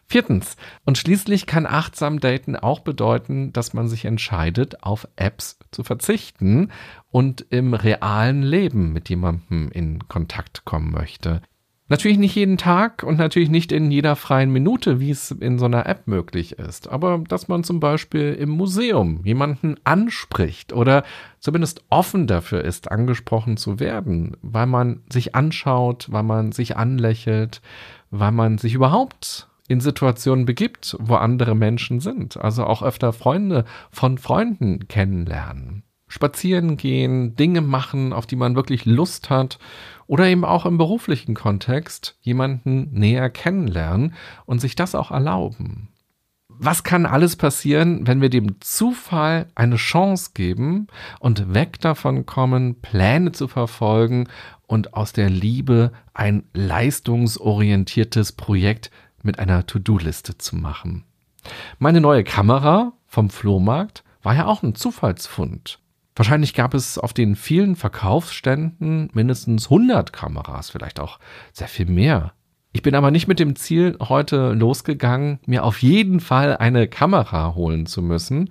Viertens. 0.06 0.56
Und 0.84 0.98
schließlich 0.98 1.46
kann 1.46 1.66
achtsam 1.66 2.18
daten 2.18 2.56
auch 2.56 2.80
bedeuten, 2.80 3.52
dass 3.52 3.74
man 3.74 3.88
sich 3.88 4.04
entscheidet, 4.04 4.82
auf 4.82 5.06
Apps 5.16 5.58
zu 5.70 5.84
verzichten 5.84 6.70
und 7.10 7.46
im 7.50 7.74
realen 7.74 8.42
Leben 8.42 8.92
mit 8.92 9.08
jemandem 9.08 9.70
in 9.70 10.08
Kontakt 10.08 10.64
kommen 10.64 10.90
möchte. 10.90 11.42
Natürlich 11.90 12.18
nicht 12.18 12.36
jeden 12.36 12.56
Tag 12.56 13.02
und 13.02 13.18
natürlich 13.18 13.50
nicht 13.50 13.72
in 13.72 13.90
jeder 13.90 14.14
freien 14.14 14.52
Minute, 14.52 15.00
wie 15.00 15.10
es 15.10 15.32
in 15.32 15.58
so 15.58 15.64
einer 15.64 15.86
App 15.86 16.06
möglich 16.06 16.52
ist. 16.52 16.88
Aber 16.88 17.18
dass 17.26 17.48
man 17.48 17.64
zum 17.64 17.80
Beispiel 17.80 18.32
im 18.32 18.48
Museum 18.50 19.22
jemanden 19.24 19.74
anspricht 19.82 20.72
oder 20.72 21.02
zumindest 21.40 21.82
offen 21.90 22.28
dafür 22.28 22.62
ist, 22.62 22.92
angesprochen 22.92 23.56
zu 23.56 23.80
werden, 23.80 24.36
weil 24.40 24.66
man 24.66 25.02
sich 25.10 25.34
anschaut, 25.34 26.06
weil 26.12 26.22
man 26.22 26.52
sich 26.52 26.76
anlächelt, 26.76 27.60
weil 28.12 28.30
man 28.30 28.58
sich 28.58 28.74
überhaupt 28.74 29.48
in 29.66 29.80
Situationen 29.80 30.44
begibt, 30.44 30.96
wo 31.00 31.16
andere 31.16 31.56
Menschen 31.56 31.98
sind. 31.98 32.36
Also 32.36 32.66
auch 32.66 32.84
öfter 32.84 33.12
Freunde 33.12 33.64
von 33.90 34.16
Freunden 34.16 34.86
kennenlernen 34.86 35.82
spazieren 36.10 36.76
gehen, 36.76 37.36
Dinge 37.36 37.62
machen, 37.62 38.12
auf 38.12 38.26
die 38.26 38.36
man 38.36 38.56
wirklich 38.56 38.84
Lust 38.84 39.30
hat 39.30 39.58
oder 40.06 40.26
eben 40.26 40.44
auch 40.44 40.66
im 40.66 40.76
beruflichen 40.76 41.34
Kontext 41.34 42.18
jemanden 42.20 42.90
näher 42.92 43.30
kennenlernen 43.30 44.14
und 44.44 44.60
sich 44.60 44.74
das 44.74 44.94
auch 44.94 45.12
erlauben. 45.12 45.88
Was 46.48 46.82
kann 46.82 47.06
alles 47.06 47.36
passieren, 47.36 48.06
wenn 48.06 48.20
wir 48.20 48.28
dem 48.28 48.60
Zufall 48.60 49.46
eine 49.54 49.76
Chance 49.76 50.32
geben 50.34 50.88
und 51.20 51.54
weg 51.54 51.80
davon 51.80 52.26
kommen, 52.26 52.82
Pläne 52.82 53.32
zu 53.32 53.48
verfolgen 53.48 54.28
und 54.66 54.92
aus 54.92 55.12
der 55.12 55.30
Liebe 55.30 55.92
ein 56.12 56.42
leistungsorientiertes 56.52 58.32
Projekt 58.32 58.90
mit 59.22 59.38
einer 59.38 59.64
To-Do-Liste 59.64 60.36
zu 60.36 60.56
machen? 60.56 61.04
Meine 61.78 62.00
neue 62.00 62.24
Kamera 62.24 62.92
vom 63.06 63.30
Flohmarkt 63.30 64.04
war 64.22 64.34
ja 64.34 64.46
auch 64.46 64.62
ein 64.62 64.74
Zufallsfund. 64.74 65.79
Wahrscheinlich 66.20 66.52
gab 66.52 66.74
es 66.74 66.98
auf 66.98 67.14
den 67.14 67.34
vielen 67.34 67.76
Verkaufsständen 67.76 69.08
mindestens 69.14 69.70
100 69.70 70.12
Kameras, 70.12 70.68
vielleicht 70.68 71.00
auch 71.00 71.18
sehr 71.54 71.66
viel 71.66 71.86
mehr. 71.86 72.34
Ich 72.72 72.82
bin 72.82 72.94
aber 72.94 73.10
nicht 73.10 73.26
mit 73.26 73.40
dem 73.40 73.56
Ziel 73.56 73.96
heute 74.02 74.52
losgegangen, 74.52 75.38
mir 75.46 75.64
auf 75.64 75.80
jeden 75.80 76.20
Fall 76.20 76.58
eine 76.58 76.88
Kamera 76.88 77.54
holen 77.54 77.86
zu 77.86 78.02
müssen. 78.02 78.50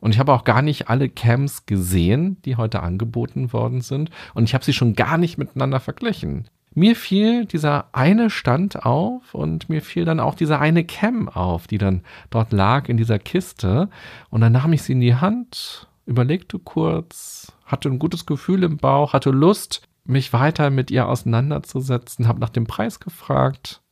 Und 0.00 0.14
ich 0.14 0.18
habe 0.18 0.32
auch 0.32 0.42
gar 0.42 0.62
nicht 0.62 0.88
alle 0.88 1.08
Cams 1.08 1.64
gesehen, 1.64 2.38
die 2.44 2.56
heute 2.56 2.82
angeboten 2.82 3.52
worden 3.52 3.82
sind. 3.82 4.10
Und 4.34 4.42
ich 4.42 4.54
habe 4.54 4.64
sie 4.64 4.72
schon 4.72 4.94
gar 4.94 5.16
nicht 5.16 5.38
miteinander 5.38 5.78
verglichen. 5.78 6.48
Mir 6.74 6.96
fiel 6.96 7.44
dieser 7.44 7.86
eine 7.92 8.30
Stand 8.30 8.84
auf 8.84 9.32
und 9.32 9.68
mir 9.68 9.80
fiel 9.80 10.04
dann 10.04 10.18
auch 10.18 10.34
diese 10.34 10.58
eine 10.58 10.82
Cam 10.82 11.28
auf, 11.28 11.68
die 11.68 11.78
dann 11.78 12.02
dort 12.30 12.52
lag 12.52 12.88
in 12.88 12.96
dieser 12.96 13.20
Kiste. 13.20 13.90
Und 14.28 14.40
dann 14.40 14.54
nahm 14.54 14.72
ich 14.72 14.82
sie 14.82 14.94
in 14.94 15.00
die 15.00 15.14
Hand 15.14 15.86
überlegte 16.06 16.58
kurz, 16.58 17.52
hatte 17.64 17.88
ein 17.88 17.98
gutes 17.98 18.26
Gefühl 18.26 18.62
im 18.62 18.78
Bauch, 18.78 19.12
hatte 19.12 19.30
Lust, 19.30 19.82
mich 20.04 20.32
weiter 20.32 20.70
mit 20.70 20.90
ihr 20.90 21.08
auseinanderzusetzen, 21.08 22.28
habe 22.28 22.40
nach 22.40 22.48
dem 22.48 22.66
Preis 22.66 23.00
gefragt, 23.00 23.82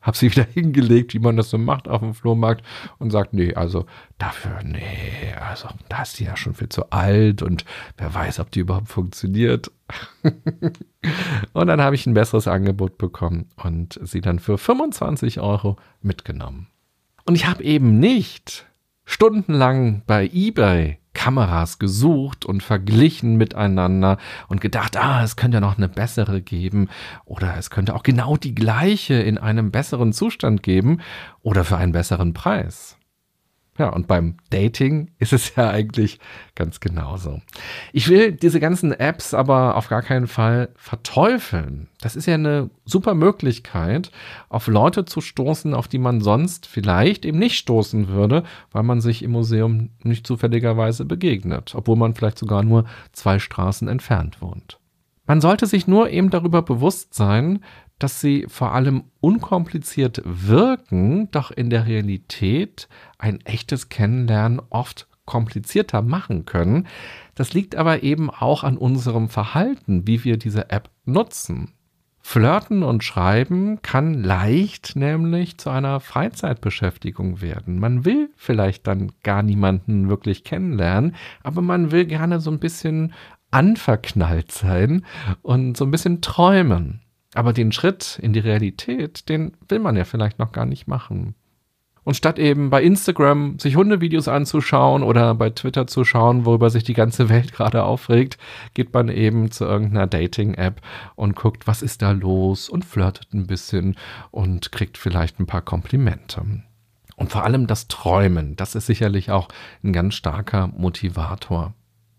habe 0.00 0.16
sie 0.16 0.30
wieder 0.32 0.44
hingelegt, 0.44 1.14
wie 1.14 1.20
man 1.20 1.36
das 1.36 1.50
so 1.50 1.58
macht 1.58 1.88
auf 1.88 2.00
dem 2.00 2.14
Flohmarkt 2.14 2.64
und 2.98 3.10
sagt, 3.10 3.32
nee, 3.32 3.54
also 3.54 3.86
dafür, 4.18 4.62
nee, 4.64 5.32
also 5.40 5.68
da 5.88 6.02
ist 6.02 6.18
die 6.18 6.24
ja 6.24 6.36
schon 6.36 6.54
viel 6.54 6.68
zu 6.68 6.90
alt 6.90 7.42
und 7.42 7.64
wer 7.96 8.12
weiß, 8.12 8.40
ob 8.40 8.50
die 8.50 8.60
überhaupt 8.60 8.88
funktioniert. 8.88 9.70
und 11.52 11.66
dann 11.66 11.80
habe 11.80 11.94
ich 11.94 12.06
ein 12.06 12.14
besseres 12.14 12.48
Angebot 12.48 12.98
bekommen 12.98 13.48
und 13.56 13.98
sie 14.02 14.20
dann 14.20 14.38
für 14.38 14.58
25 14.58 15.40
Euro 15.40 15.76
mitgenommen. 16.02 16.68
Und 17.26 17.36
ich 17.36 17.46
habe 17.46 17.62
eben 17.62 18.00
nicht 18.00 18.66
stundenlang 19.04 20.02
bei 20.06 20.28
eBay 20.32 20.99
Kameras 21.12 21.78
gesucht 21.78 22.44
und 22.44 22.62
verglichen 22.62 23.36
miteinander 23.36 24.18
und 24.48 24.60
gedacht, 24.60 24.96
ah, 24.96 25.22
es 25.22 25.36
könnte 25.36 25.56
ja 25.56 25.60
noch 25.60 25.76
eine 25.76 25.88
bessere 25.88 26.40
geben 26.40 26.88
oder 27.24 27.56
es 27.56 27.70
könnte 27.70 27.94
auch 27.94 28.02
genau 28.02 28.36
die 28.36 28.54
gleiche 28.54 29.14
in 29.14 29.38
einem 29.38 29.70
besseren 29.70 30.12
Zustand 30.12 30.62
geben 30.62 31.00
oder 31.42 31.64
für 31.64 31.76
einen 31.76 31.92
besseren 31.92 32.32
Preis. 32.32 32.99
Ja, 33.80 33.88
und 33.88 34.06
beim 34.06 34.36
Dating 34.50 35.08
ist 35.18 35.32
es 35.32 35.54
ja 35.56 35.70
eigentlich 35.70 36.20
ganz 36.54 36.80
genauso. 36.80 37.40
Ich 37.94 38.10
will 38.10 38.30
diese 38.30 38.60
ganzen 38.60 38.92
Apps 38.92 39.32
aber 39.32 39.74
auf 39.74 39.88
gar 39.88 40.02
keinen 40.02 40.26
Fall 40.26 40.68
verteufeln. 40.76 41.88
Das 42.02 42.14
ist 42.14 42.26
ja 42.26 42.34
eine 42.34 42.68
super 42.84 43.14
Möglichkeit, 43.14 44.10
auf 44.50 44.66
Leute 44.66 45.06
zu 45.06 45.22
stoßen, 45.22 45.72
auf 45.72 45.88
die 45.88 45.96
man 45.96 46.20
sonst 46.20 46.66
vielleicht 46.66 47.24
eben 47.24 47.38
nicht 47.38 47.56
stoßen 47.56 48.08
würde, 48.08 48.42
weil 48.70 48.82
man 48.82 49.00
sich 49.00 49.22
im 49.22 49.30
Museum 49.30 49.88
nicht 50.02 50.26
zufälligerweise 50.26 51.06
begegnet, 51.06 51.74
obwohl 51.74 51.96
man 51.96 52.14
vielleicht 52.14 52.38
sogar 52.38 52.62
nur 52.62 52.84
zwei 53.12 53.38
Straßen 53.38 53.88
entfernt 53.88 54.42
wohnt. 54.42 54.78
Man 55.26 55.40
sollte 55.40 55.64
sich 55.64 55.86
nur 55.86 56.10
eben 56.10 56.28
darüber 56.28 56.60
bewusst 56.60 57.14
sein, 57.14 57.60
dass 58.00 58.20
sie 58.20 58.46
vor 58.48 58.74
allem 58.74 59.04
unkompliziert 59.20 60.20
wirken, 60.24 61.30
doch 61.30 61.52
in 61.52 61.70
der 61.70 61.86
Realität 61.86 62.88
ein 63.18 63.40
echtes 63.44 63.88
Kennenlernen 63.88 64.60
oft 64.70 65.06
komplizierter 65.26 66.02
machen 66.02 66.44
können. 66.44 66.88
Das 67.36 67.54
liegt 67.54 67.76
aber 67.76 68.02
eben 68.02 68.30
auch 68.30 68.64
an 68.64 68.76
unserem 68.76 69.28
Verhalten, 69.28 70.06
wie 70.06 70.24
wir 70.24 70.36
diese 70.36 70.70
App 70.70 70.90
nutzen. 71.04 71.72
Flirten 72.22 72.82
und 72.82 73.02
Schreiben 73.02 73.80
kann 73.82 74.22
leicht 74.22 74.94
nämlich 74.94 75.58
zu 75.58 75.70
einer 75.70 76.00
Freizeitbeschäftigung 76.00 77.40
werden. 77.40 77.78
Man 77.78 78.04
will 78.04 78.30
vielleicht 78.36 78.86
dann 78.86 79.12
gar 79.22 79.42
niemanden 79.42 80.08
wirklich 80.08 80.44
kennenlernen, 80.44 81.14
aber 81.42 81.62
man 81.62 81.92
will 81.92 82.04
gerne 82.06 82.40
so 82.40 82.50
ein 82.50 82.58
bisschen 82.58 83.14
anverknallt 83.50 84.52
sein 84.52 85.04
und 85.42 85.76
so 85.76 85.84
ein 85.84 85.90
bisschen 85.90 86.20
träumen. 86.20 87.00
Aber 87.34 87.52
den 87.52 87.72
Schritt 87.72 88.18
in 88.20 88.32
die 88.32 88.40
Realität, 88.40 89.28
den 89.28 89.52
will 89.68 89.78
man 89.78 89.96
ja 89.96 90.04
vielleicht 90.04 90.38
noch 90.38 90.52
gar 90.52 90.66
nicht 90.66 90.88
machen. 90.88 91.34
Und 92.02 92.14
statt 92.14 92.38
eben 92.38 92.70
bei 92.70 92.82
Instagram 92.82 93.58
sich 93.58 93.76
Hundevideos 93.76 94.26
anzuschauen 94.26 95.02
oder 95.02 95.34
bei 95.34 95.50
Twitter 95.50 95.86
zu 95.86 96.04
schauen, 96.04 96.44
worüber 96.46 96.70
sich 96.70 96.82
die 96.82 96.94
ganze 96.94 97.28
Welt 97.28 97.52
gerade 97.52 97.84
aufregt, 97.84 98.38
geht 98.74 98.92
man 98.92 99.08
eben 99.08 99.50
zu 99.50 99.64
irgendeiner 99.64 100.06
Dating-App 100.06 100.80
und 101.14 101.36
guckt, 101.36 101.66
was 101.66 101.82
ist 101.82 102.02
da 102.02 102.10
los 102.12 102.68
und 102.68 102.84
flirtet 102.84 103.32
ein 103.32 103.46
bisschen 103.46 103.96
und 104.30 104.72
kriegt 104.72 104.98
vielleicht 104.98 105.38
ein 105.38 105.46
paar 105.46 105.62
Komplimente. 105.62 106.42
Und 107.16 107.30
vor 107.30 107.44
allem 107.44 107.66
das 107.66 107.86
Träumen, 107.86 108.56
das 108.56 108.74
ist 108.74 108.86
sicherlich 108.86 109.30
auch 109.30 109.48
ein 109.84 109.92
ganz 109.92 110.14
starker 110.14 110.68
Motivator. 110.68 111.74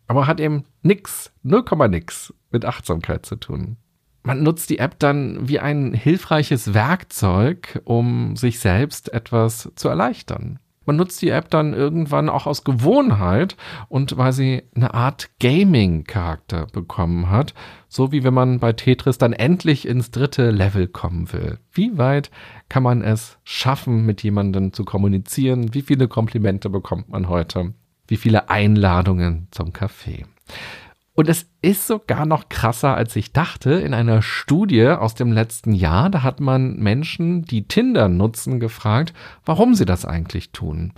Aber 0.08 0.27
hat 0.27 0.39
eben 0.39 0.65
nix, 0.84 1.34
0, 1.41 1.65
nix 1.89 2.34
mit 2.51 2.65
Achtsamkeit 2.65 3.25
zu 3.25 3.36
tun 3.36 3.77
man 4.24 4.44
nutzt 4.44 4.70
die 4.70 4.80
App 4.80 5.00
dann 5.00 5.48
wie 5.48 5.60
ein 5.60 5.94
hilfreiches 5.94 6.74
Werkzeug, 6.74 7.82
um 7.86 8.36
sich 8.36 8.60
selbst 8.60 9.13
etwas 9.13 9.72
zu 9.75 9.90
erleichtern. 9.90 10.60
Man 10.86 10.96
nutzt 10.96 11.22
die 11.22 11.30
App 11.30 11.50
dann 11.51 11.74
irgendwann 11.74 12.28
auch 12.28 12.48
aus 12.48 12.63
Gewohnheit 12.63 13.56
und 13.88 14.18
weil 14.18 14.34
sie 14.34 14.63
eine 14.75 14.96
Art 14.96 15.30
Gaming-Charakter 15.40 16.66
bekommen 16.74 17.30
hat, 17.30 17.54
so 17.88 18.12
wie 18.12 18.24
wenn 18.24 18.34
man 18.34 18.60
bei 18.60 18.74
Tetris 18.74 19.20
dann 19.20 19.34
endlich 19.34 19.88
ins 19.88 20.10
dritte 20.10 20.50
Level 20.50 20.88
kommen 20.88 21.32
will. 21.34 21.60
Wie 21.72 22.00
weit 22.00 22.32
kann 22.68 22.82
man 22.82 23.04
es 23.04 23.38
schaffen, 23.44 24.08
mit 24.08 24.24
jemandem 24.24 24.74
zu 24.74 24.84
kommunizieren? 24.84 25.74
Wie 25.75 25.84
viele 25.84 26.08
Komplimente 26.08 26.70
bekommt 26.70 27.10
man 27.10 27.30
heute? 27.30 27.74
Wie 28.08 28.18
viele 28.18 28.50
Einladungen 28.50 29.48
zum 29.51 29.74
Kaffee? 29.74 30.25
Und 31.13 31.27
es 31.27 31.50
ist 31.62 31.88
sogar 31.88 32.25
noch 32.25 32.48
krasser, 32.48 32.96
als 32.96 33.15
ich 33.18 33.34
dachte. 33.34 33.74
In 33.74 33.94
einer 33.94 34.22
Studie 34.22 34.88
aus 34.88 35.13
dem 35.13 35.34
letzten 35.34 35.74
Jahr, 35.74 36.10
da 36.10 36.24
hat 36.24 36.39
man 36.39 36.77
Menschen, 36.77 37.44
die 37.44 37.68
Tinder 37.68 38.08
nutzen, 38.08 38.62
gefragt, 38.62 39.13
warum 39.46 39.75
sie 39.75 39.86
das 39.86 40.06
eigentlich 40.06 40.51
tun. 40.51 40.94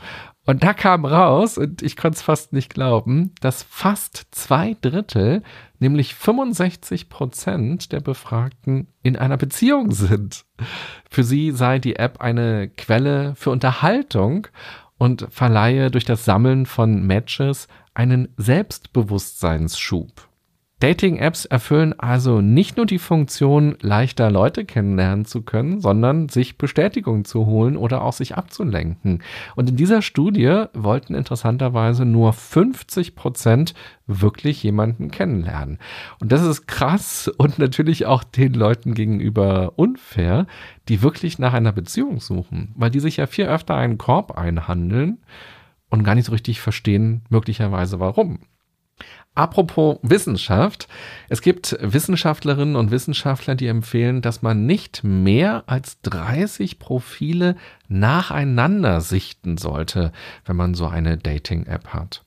Und 0.46 0.64
da 0.64 0.74
kam 0.74 1.06
raus, 1.06 1.58
und 1.58 1.82
ich 1.82 1.96
konnte 1.96 2.18
es 2.18 2.22
fast 2.22 2.54
nicht 2.54 2.74
glauben, 2.74 3.34
dass 3.42 3.64
fast 3.64 4.28
zwei 4.32 4.76
Drittel, 4.82 5.42
nämlich 5.80 6.16
65 6.16 7.10
Prozent 7.10 7.92
der 7.92 8.02
Befragten 8.02 8.88
in 9.02 9.16
einer 9.16 9.38
Beziehung 9.38 9.92
sind. 9.92 10.46
Für 11.10 11.24
sie 11.24 11.52
sei 11.52 11.80
die 11.80 11.96
App 11.96 12.22
eine 12.22 12.68
Quelle 12.68 13.34
für 13.36 13.52
Unterhaltung 13.52 14.48
und 14.98 15.28
verleihe 15.32 15.90
durch 15.90 16.06
das 16.06 16.24
Sammeln 16.24 16.66
von 16.66 17.06
Matches 17.08 17.68
einen 17.94 18.30
Selbstbewusstseinsschub. 18.38 20.30
Dating-Apps 20.84 21.46
erfüllen 21.46 21.98
also 21.98 22.42
nicht 22.42 22.76
nur 22.76 22.86
die 22.86 23.00
Funktion, 23.00 23.78
leichter 23.80 24.30
Leute 24.30 24.66
kennenlernen 24.66 25.24
zu 25.24 25.42
können, 25.42 25.80
sondern 25.80 26.28
sich 26.28 26.58
Bestätigung 26.58 27.24
zu 27.24 27.46
holen 27.46 27.78
oder 27.78 28.02
auch 28.02 28.12
sich 28.12 28.36
abzulenken. 28.36 29.24
Und 29.56 29.70
in 29.70 29.78
dieser 29.78 30.02
Studie 30.02 30.66
wollten 30.74 31.16
interessanterweise 31.16 32.04
nur 32.04 32.34
50 32.34 33.16
Prozent 33.16 33.76
wirklich 34.08 34.62
jemanden 34.62 35.10
kennenlernen. 35.10 35.80
Und 36.20 36.34
das 36.34 36.42
ist 36.42 36.68
krass 36.68 37.30
und 37.30 37.60
natürlich 37.60 38.06
auch 38.06 38.26
den 38.26 38.54
Leuten 38.54 38.94
gegenüber 38.94 39.72
unfair, 39.78 40.48
die 40.90 41.02
wirklich 41.02 41.40
nach 41.40 41.54
einer 41.54 41.72
Beziehung 41.72 42.20
suchen, 42.20 42.74
weil 42.76 42.92
die 42.92 43.00
sich 43.00 43.16
ja 43.16 43.28
viel 43.28 43.46
öfter 43.46 43.76
einen 43.76 43.98
Korb 43.98 44.38
einhandeln 44.38 45.20
und 45.94 46.04
gar 46.04 46.16
nicht 46.16 46.26
so 46.26 46.32
richtig 46.32 46.60
verstehen, 46.60 47.22
möglicherweise 47.30 48.00
warum. 48.00 48.40
Apropos 49.36 50.00
Wissenschaft. 50.02 50.88
Es 51.30 51.44
gibt 51.44 51.78
Wissenschaftlerinnen 51.80 52.76
und 52.76 52.90
Wissenschaftler, 52.90 53.54
die 53.54 53.68
empfehlen, 53.68 54.24
dass 54.24 54.42
man 54.42 54.66
nicht 54.66 55.04
mehr 55.04 55.64
als 55.68 56.02
30 56.02 56.80
Profile 56.80 57.56
nacheinander 57.88 59.02
sichten 59.02 59.58
sollte, 59.58 60.12
wenn 60.46 60.56
man 60.56 60.74
so 60.74 60.88
eine 60.88 61.18
Dating-App 61.18 61.90
hat. 61.90 62.24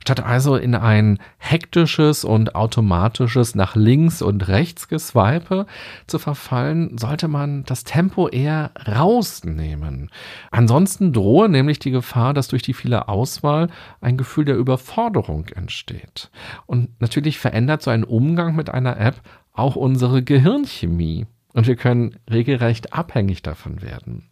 Statt 0.00 0.24
also 0.24 0.56
in 0.56 0.74
ein 0.74 1.18
hektisches 1.38 2.24
und 2.24 2.54
automatisches 2.54 3.54
nach 3.54 3.76
links 3.76 4.22
und 4.22 4.48
rechts 4.48 4.88
Geswipe 4.88 5.66
zu 6.06 6.18
verfallen, 6.18 6.98
sollte 6.98 7.28
man 7.28 7.64
das 7.64 7.84
Tempo 7.84 8.28
eher 8.28 8.72
rausnehmen. 8.86 10.10
Ansonsten 10.50 11.12
drohe 11.12 11.48
nämlich 11.48 11.78
die 11.78 11.90
Gefahr, 11.90 12.34
dass 12.34 12.48
durch 12.48 12.62
die 12.62 12.74
viele 12.74 13.08
Auswahl 13.08 13.68
ein 14.00 14.16
Gefühl 14.16 14.44
der 14.44 14.56
Überforderung 14.56 15.46
entsteht. 15.48 16.30
Und 16.66 17.00
natürlich 17.00 17.38
verändert 17.38 17.82
so 17.82 17.90
ein 17.90 18.04
Umgang 18.04 18.56
mit 18.56 18.70
einer 18.70 18.98
App 18.98 19.20
auch 19.52 19.76
unsere 19.76 20.22
Gehirnchemie. 20.22 21.26
Und 21.52 21.66
wir 21.66 21.76
können 21.76 22.16
regelrecht 22.30 22.94
abhängig 22.94 23.42
davon 23.42 23.82
werden. 23.82 24.31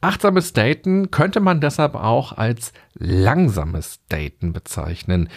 Achtsames 0.00 0.52
Daten 0.52 1.10
könnte 1.10 1.40
man 1.40 1.60
deshalb 1.60 1.94
auch 1.94 2.32
als 2.32 2.72
langsames 2.94 4.00
Daten 4.08 4.52
bezeichnen. 4.52 5.28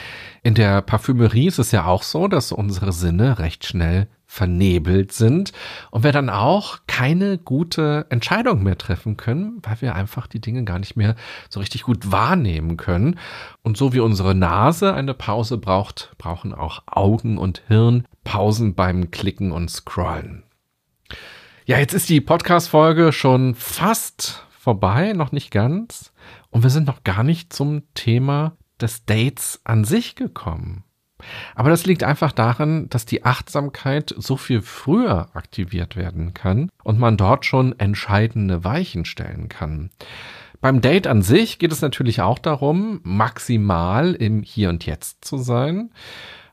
In 0.43 0.53
der 0.53 0.81
Parfümerie 0.81 1.47
ist 1.47 1.59
es 1.59 1.71
ja 1.71 1.85
auch 1.85 2.03
so, 2.03 2.27
dass 2.27 2.51
unsere 2.51 2.91
Sinne 2.91 3.39
recht 3.39 3.65
schnell 3.65 4.07
vernebelt 4.31 5.11
sind 5.11 5.53
und 5.89 6.03
wir 6.03 6.11
dann 6.11 6.29
auch 6.29 6.79
keine 6.85 7.39
gute 7.39 8.05
Entscheidung 8.09 8.61
mehr 8.61 8.77
treffen 8.77 9.17
können, 9.17 9.59
weil 9.63 9.81
wir 9.81 9.95
einfach 9.95 10.27
die 10.27 10.39
Dinge 10.39 10.65
gar 10.65 10.77
nicht 10.77 10.95
mehr 10.95 11.15
so 11.49 11.59
richtig 11.59 11.81
gut 11.81 12.11
wahrnehmen 12.11 12.77
können. 12.77 13.17
Und 13.63 13.75
so 13.75 13.91
wie 13.91 14.01
unsere 14.01 14.35
Nase 14.35 14.93
eine 14.93 15.15
Pause 15.15 15.57
braucht, 15.57 16.11
brauchen 16.19 16.53
auch 16.53 16.83
Augen 16.85 17.39
und 17.39 17.63
Hirn 17.67 18.05
Pausen 18.23 18.75
beim 18.75 19.09
Klicken 19.09 19.51
und 19.51 19.71
Scrollen. 19.71 20.43
Ja, 21.65 21.79
jetzt 21.79 21.93
ist 21.93 22.09
die 22.09 22.21
Podcast-Folge 22.21 23.11
schon 23.11 23.55
fast 23.55 24.45
vorbei, 24.69 25.13
noch 25.13 25.31
nicht 25.31 25.49
ganz. 25.49 26.13
Und 26.51 26.61
wir 26.61 26.69
sind 26.69 26.85
noch 26.85 27.03
gar 27.03 27.23
nicht 27.23 27.51
zum 27.51 27.81
Thema 27.95 28.55
des 28.79 29.03
Dates 29.03 29.61
an 29.63 29.83
sich 29.83 30.13
gekommen. 30.13 30.83
Aber 31.55 31.71
das 31.71 31.87
liegt 31.87 32.03
einfach 32.03 32.31
daran, 32.31 32.87
dass 32.89 33.07
die 33.07 33.25
Achtsamkeit 33.25 34.13
so 34.15 34.37
viel 34.37 34.61
früher 34.61 35.29
aktiviert 35.33 35.95
werden 35.95 36.35
kann 36.35 36.69
und 36.83 36.99
man 36.99 37.17
dort 37.17 37.45
schon 37.45 37.79
entscheidende 37.79 38.63
Weichen 38.63 39.05
stellen 39.05 39.49
kann. 39.49 39.89
Beim 40.61 40.81
Date 40.81 41.07
an 41.07 41.23
sich 41.23 41.57
geht 41.57 41.71
es 41.71 41.81
natürlich 41.81 42.21
auch 42.21 42.37
darum, 42.37 42.99
maximal 43.01 44.13
im 44.13 44.43
Hier 44.43 44.69
und 44.69 44.85
Jetzt 44.85 45.25
zu 45.25 45.37
sein. 45.37 45.89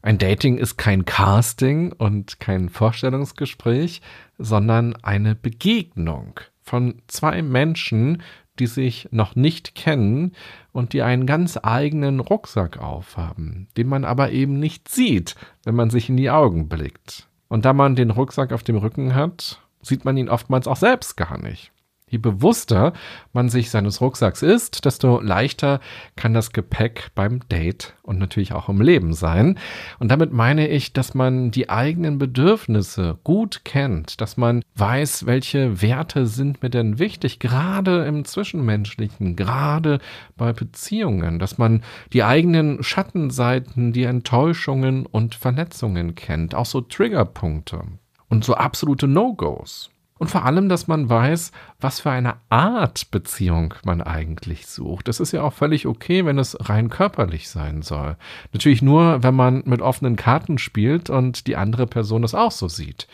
Ein 0.01 0.17
Dating 0.17 0.57
ist 0.57 0.79
kein 0.79 1.05
Casting 1.05 1.93
und 1.93 2.41
kein 2.41 2.71
Vorstellungsgespräch, 2.71 4.01
sondern 4.39 4.97
eine 5.03 5.35
Begegnung 5.35 6.41
von 6.67 7.01
zwei 7.07 7.43
Menschen, 7.43 8.23
die 8.59 8.67
sich 8.67 9.09
noch 9.13 9.37
nicht 9.37 9.75
kennen 9.75 10.33
und 10.73 10.93
die 10.93 11.03
einen 11.03 11.27
ganz 11.27 11.59
eigenen 11.63 12.21
Rucksack 12.21 12.79
aufhaben, 12.79 13.69
den 13.77 13.87
man 13.87 14.05
aber 14.05 14.33
eben 14.33 14.59
nicht 14.59 14.89
sieht, 14.89 15.37
wenn 15.65 15.77
man 15.77 15.91
sich 15.91 16.09
in 16.09 16.17
die 16.17 16.31
Augen 16.31 16.69
blickt. 16.69 17.29
Und 17.49 17.65
da 17.65 17.73
man 17.73 17.95
den 17.95 18.11
Rucksack 18.11 18.53
auf 18.53 18.65
dem 18.65 18.77
Rücken 18.77 19.15
hat, 19.15 19.63
sieht 19.81 20.05
man 20.05 20.17
ihn 20.17 20.29
oftmals 20.29 20.67
auch 20.67 20.77
selbst 20.77 21.17
gar 21.17 21.39
nicht. 21.39 21.71
Je 22.09 22.19
bewusster 22.19 22.93
man 23.33 23.49
sich 23.49 23.69
seines 23.69 24.01
Rucksacks 24.01 24.41
ist, 24.41 24.85
desto 24.85 25.21
leichter 25.21 25.81
kann 26.15 26.35
das 26.35 26.53
Gepäck 26.53 27.11
beim 27.17 27.41
Date 27.49 27.97
und 28.03 28.21
natürlich 28.21 28.53
auch 28.53 28.69
im 28.69 28.81
Leben 28.81 29.13
sein. 29.13 29.59
Und 29.99 30.13
damit 30.13 30.33
meine 30.33 30.69
ich, 30.69 30.93
dass 30.93 31.15
man 31.15 31.51
die 31.51 31.69
eigenen 31.69 32.19
Bedürfnisse 32.19 33.19
gut 33.25 33.63
kennt, 33.65 34.21
dass 34.21 34.37
man 34.37 34.63
weiß, 34.77 35.27
welche 35.27 35.83
Werte 35.83 36.27
sind 36.27 36.63
mir 36.63 36.71
denn 36.71 37.01
wichtig, 37.01 37.41
gerade 37.41 38.05
im 38.05 38.25
Zwischenmenschlichen, 38.25 39.35
gerade 39.35 39.99
bei 40.37 40.53
Beziehungen, 40.53 41.41
dass 41.41 41.59
man 41.59 41.83
die 42.13 42.23
eigenen 42.23 42.85
Schattenseiten, 42.85 43.93
die 43.93 44.05
Enttäuschungen 44.05 45.07
und 45.07 45.35
Verletzungen 45.35 46.15
kennt, 46.15 46.55
auch 46.55 46.67
so 46.67 46.83
Triggerpunkte 46.83 47.83
und 48.29 48.45
so 48.45 48.55
absolute 48.55 49.09
No-Gos. 49.09 49.91
Und 50.19 50.31
vor 50.31 50.47
allem, 50.47 50.69
dass 50.69 50.89
man 50.89 51.11
weiß, 51.11 51.53
was 51.79 52.01
für 52.01 52.11
eine 52.11 52.37
Art 52.49 53.11
Beziehung 53.11 53.75
man 53.85 54.01
eigentlich 54.01 54.67
sucht. 54.67 55.09
Das 55.09 55.21
ist 55.21 55.33
ja 55.33 55.43
auch 55.43 55.53
völlig 55.53 55.87
okay, 55.87 56.25
wenn 56.25 56.39
es 56.39 56.57
rein 56.69 56.89
körperlich 56.89 57.51
sein 57.51 57.83
soll. 57.83 58.17
Natürlich 58.53 58.81
nur, 58.81 59.23
wenn 59.23 59.35
man 59.35 59.63
mit 59.67 59.83
offenen 59.83 60.17
Karten 60.17 60.57
spielt 60.57 61.11
und 61.11 61.47
die 61.47 61.57
andere 61.57 61.87
Person 61.87 62.25
es 62.25 62.35
auch 62.35 62.53
so 62.53 62.69
sieht. 62.69 63.09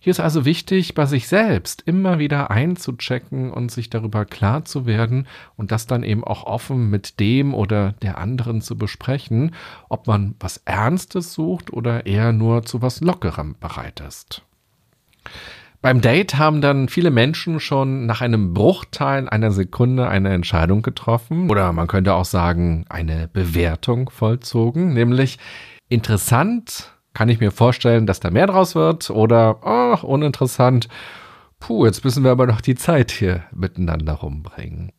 Hier 0.00 0.12
ist 0.12 0.20
also 0.20 0.44
wichtig, 0.44 0.94
bei 0.94 1.06
sich 1.06 1.28
selbst 1.28 1.82
immer 1.86 2.18
wieder 2.18 2.50
einzuchecken 2.50 3.52
und 3.52 3.70
sich 3.70 3.90
darüber 3.90 4.24
klar 4.24 4.64
zu 4.64 4.86
werden 4.86 5.26
und 5.56 5.72
das 5.72 5.86
dann 5.86 6.02
eben 6.02 6.24
auch 6.24 6.44
offen 6.44 6.88
mit 6.88 7.18
dem 7.18 7.52
oder 7.52 7.92
der 8.02 8.18
anderen 8.18 8.62
zu 8.62 8.76
besprechen, 8.76 9.54
ob 9.88 10.06
man 10.06 10.34
was 10.38 10.58
Ernstes 10.64 11.34
sucht 11.34 11.72
oder 11.72 12.06
eher 12.06 12.32
nur 12.32 12.64
zu 12.64 12.80
was 12.80 13.00
Lockerem 13.00 13.56
bereit 13.60 14.00
ist. 14.00 14.42
Beim 15.80 16.00
Date 16.00 16.36
haben 16.36 16.60
dann 16.60 16.88
viele 16.88 17.12
Menschen 17.12 17.60
schon 17.60 18.06
nach 18.06 18.20
einem 18.20 18.52
Bruchteil 18.52 19.28
einer 19.28 19.52
Sekunde 19.52 20.08
eine 20.08 20.30
Entscheidung 20.30 20.82
getroffen 20.82 21.48
oder 21.48 21.72
man 21.72 21.86
könnte 21.86 22.14
auch 22.14 22.24
sagen, 22.24 22.84
eine 22.88 23.28
Bewertung 23.28 24.10
vollzogen, 24.10 24.92
nämlich 24.92 25.38
interessant, 25.88 26.92
kann 27.14 27.28
ich 27.28 27.38
mir 27.38 27.52
vorstellen, 27.52 28.06
dass 28.06 28.18
da 28.18 28.30
mehr 28.30 28.48
draus 28.48 28.74
wird 28.74 29.10
oder 29.10 29.60
ach, 29.62 30.02
uninteressant. 30.02 30.88
Puh, 31.60 31.86
jetzt 31.86 32.04
müssen 32.04 32.24
wir 32.24 32.32
aber 32.32 32.46
noch 32.46 32.60
die 32.60 32.74
Zeit 32.74 33.12
hier 33.12 33.44
miteinander 33.54 34.14
rumbringen. 34.14 34.90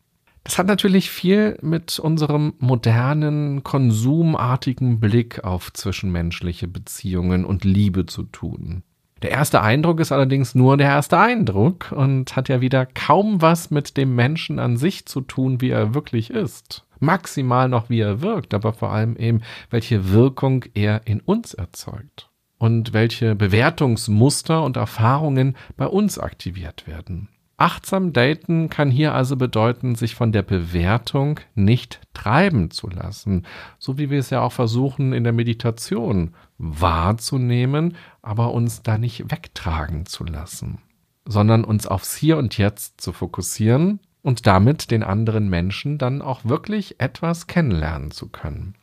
Das 0.44 0.56
hat 0.56 0.66
natürlich 0.66 1.10
viel 1.10 1.58
mit 1.60 1.98
unserem 1.98 2.54
modernen, 2.58 3.62
konsumartigen 3.62 4.98
Blick 4.98 5.44
auf 5.44 5.72
zwischenmenschliche 5.74 6.68
Beziehungen 6.68 7.44
und 7.44 7.64
Liebe 7.64 8.06
zu 8.06 8.22
tun. 8.22 8.82
Der 9.22 9.30
erste 9.30 9.60
Eindruck 9.60 10.00
ist 10.00 10.12
allerdings 10.12 10.54
nur 10.54 10.76
der 10.78 10.88
erste 10.88 11.18
Eindruck 11.18 11.92
und 11.92 12.36
hat 12.36 12.48
ja 12.48 12.60
wieder 12.60 12.86
kaum 12.86 13.42
was 13.42 13.70
mit 13.70 13.96
dem 13.96 14.14
Menschen 14.14 14.58
an 14.58 14.78
sich 14.78 15.06
zu 15.06 15.20
tun, 15.20 15.60
wie 15.60 15.70
er 15.70 15.94
wirklich 15.94 16.30
ist. 16.30 16.86
Maximal 17.00 17.68
noch, 17.68 17.90
wie 17.90 18.00
er 18.00 18.22
wirkt, 18.22 18.54
aber 18.54 18.72
vor 18.72 18.92
allem 18.92 19.16
eben, 19.16 19.42
welche 19.68 20.10
Wirkung 20.10 20.64
er 20.74 21.06
in 21.06 21.20
uns 21.20 21.54
erzeugt 21.54 22.30
und 22.58 22.92
welche 22.92 23.34
Bewertungsmuster 23.34 24.62
und 24.62 24.76
Erfahrungen 24.76 25.56
bei 25.76 25.86
uns 25.86 26.18
aktiviert 26.18 26.86
werden. 26.86 27.28
Achtsam 27.60 28.14
daten 28.14 28.70
kann 28.70 28.90
hier 28.90 29.12
also 29.12 29.36
bedeuten, 29.36 29.94
sich 29.94 30.14
von 30.14 30.32
der 30.32 30.40
Bewertung 30.40 31.40
nicht 31.54 32.00
treiben 32.14 32.70
zu 32.70 32.88
lassen, 32.88 33.44
so 33.78 33.98
wie 33.98 34.08
wir 34.08 34.18
es 34.18 34.30
ja 34.30 34.40
auch 34.40 34.52
versuchen 34.52 35.12
in 35.12 35.24
der 35.24 35.34
Meditation 35.34 36.34
wahrzunehmen, 36.56 37.98
aber 38.22 38.54
uns 38.54 38.82
da 38.82 38.96
nicht 38.96 39.30
wegtragen 39.30 40.06
zu 40.06 40.24
lassen, 40.24 40.78
sondern 41.26 41.64
uns 41.64 41.86
aufs 41.86 42.16
Hier 42.16 42.38
und 42.38 42.56
Jetzt 42.56 43.02
zu 43.02 43.12
fokussieren 43.12 44.00
und 44.22 44.46
damit 44.46 44.90
den 44.90 45.02
anderen 45.02 45.50
Menschen 45.50 45.98
dann 45.98 46.22
auch 46.22 46.46
wirklich 46.46 46.98
etwas 46.98 47.46
kennenlernen 47.46 48.10
zu 48.10 48.30
können. 48.30 48.74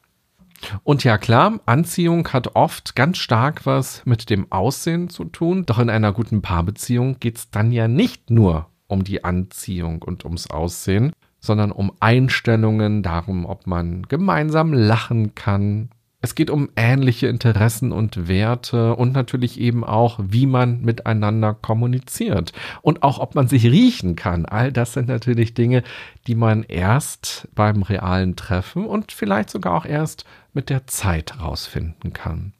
Und 0.83 1.03
ja 1.03 1.17
klar, 1.17 1.59
Anziehung 1.65 2.27
hat 2.29 2.55
oft 2.55 2.95
ganz 2.95 3.17
stark 3.17 3.65
was 3.65 4.05
mit 4.05 4.29
dem 4.29 4.51
Aussehen 4.51 5.09
zu 5.09 5.25
tun, 5.25 5.65
doch 5.65 5.79
in 5.79 5.89
einer 5.89 6.13
guten 6.13 6.41
Paarbeziehung 6.41 7.19
geht 7.19 7.37
es 7.37 7.49
dann 7.51 7.71
ja 7.71 7.87
nicht 7.87 8.29
nur 8.29 8.67
um 8.87 9.03
die 9.03 9.23
Anziehung 9.23 10.01
und 10.01 10.25
ums 10.25 10.49
Aussehen, 10.49 11.13
sondern 11.39 11.71
um 11.71 11.91
Einstellungen, 11.99 13.03
darum, 13.03 13.45
ob 13.45 13.67
man 13.67 14.03
gemeinsam 14.03 14.73
lachen 14.73 15.35
kann. 15.35 15.89
Es 16.19 16.33
geht 16.33 16.49
um 16.49 16.69
ähnliche 16.75 17.27
Interessen 17.27 17.91
und 17.91 18.27
Werte 18.27 18.95
und 18.95 19.13
natürlich 19.13 19.59
eben 19.59 19.83
auch, 19.83 20.19
wie 20.21 20.47
man 20.47 20.81
miteinander 20.81 21.53
kommuniziert 21.53 22.53
und 22.81 23.03
auch, 23.03 23.19
ob 23.19 23.35
man 23.35 23.47
sich 23.47 23.65
riechen 23.65 24.15
kann. 24.15 24.45
All 24.47 24.71
das 24.71 24.93
sind 24.93 25.07
natürlich 25.09 25.53
Dinge, 25.53 25.83
die 26.25 26.33
man 26.33 26.63
erst 26.63 27.47
beim 27.53 27.83
realen 27.83 28.35
Treffen 28.35 28.85
und 28.85 29.11
vielleicht 29.11 29.51
sogar 29.51 29.75
auch 29.75 29.85
erst 29.85 30.25
mit 30.57 30.71
der 30.71 30.87
Zeit 30.87 31.39
rausfinden 31.39 32.13
kann. 32.13 32.51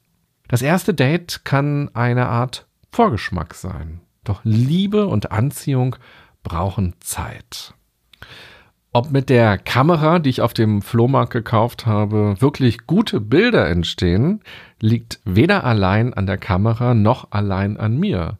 Das 0.46 0.62
erste 0.62 0.94
Date 0.94 1.40
kann 1.44 1.90
eine 1.94 2.28
Art 2.28 2.68
Vorgeschmack 2.92 3.54
sein. 3.54 4.00
Doch 4.22 4.40
Liebe 4.44 5.08
und 5.08 5.32
Anziehung 5.32 5.96
brauchen 6.44 6.94
Zeit. 7.00 7.74
Ob 8.92 9.10
mit 9.10 9.28
der 9.28 9.58
Kamera, 9.58 10.20
die 10.20 10.30
ich 10.30 10.42
auf 10.42 10.54
dem 10.54 10.80
Flohmarkt 10.80 11.32
gekauft 11.32 11.86
habe, 11.86 12.40
wirklich 12.40 12.86
gute 12.86 13.20
Bilder 13.20 13.68
entstehen, 13.68 14.42
liegt 14.80 15.18
weder 15.24 15.64
allein 15.64 16.14
an 16.14 16.26
der 16.26 16.38
Kamera 16.38 16.94
noch 16.94 17.32
allein 17.32 17.76
an 17.78 17.98
mir. 17.98 18.38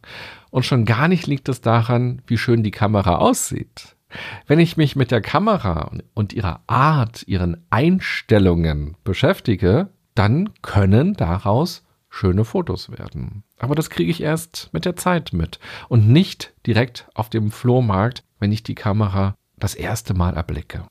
Und 0.51 0.65
schon 0.65 0.85
gar 0.85 1.09
nicht 1.09 1.27
liegt 1.27 1.49
es 1.49 1.59
daran, 1.59 2.21
wie 2.27 2.37
schön 2.37 2.63
die 2.63 2.71
Kamera 2.71 3.17
aussieht. 3.17 3.97
Wenn 4.47 4.59
ich 4.59 4.77
mich 4.77 4.95
mit 4.95 5.11
der 5.11 5.21
Kamera 5.21 5.91
und 6.13 6.33
ihrer 6.33 6.61
Art, 6.67 7.23
ihren 7.27 7.65
Einstellungen 7.69 8.97
beschäftige, 9.03 9.89
dann 10.15 10.49
können 10.61 11.13
daraus 11.13 11.85
schöne 12.09 12.43
Fotos 12.43 12.91
werden. 12.91 13.43
Aber 13.59 13.75
das 13.75 13.89
kriege 13.89 14.11
ich 14.11 14.21
erst 14.21 14.69
mit 14.73 14.85
der 14.85 14.95
Zeit 14.95 15.31
mit 15.31 15.59
und 15.87 16.09
nicht 16.09 16.53
direkt 16.65 17.07
auf 17.13 17.29
dem 17.29 17.51
Flohmarkt, 17.51 18.23
wenn 18.39 18.51
ich 18.51 18.63
die 18.63 18.75
Kamera 18.75 19.35
das 19.57 19.75
erste 19.75 20.13
Mal 20.13 20.35
erblicke. 20.35 20.85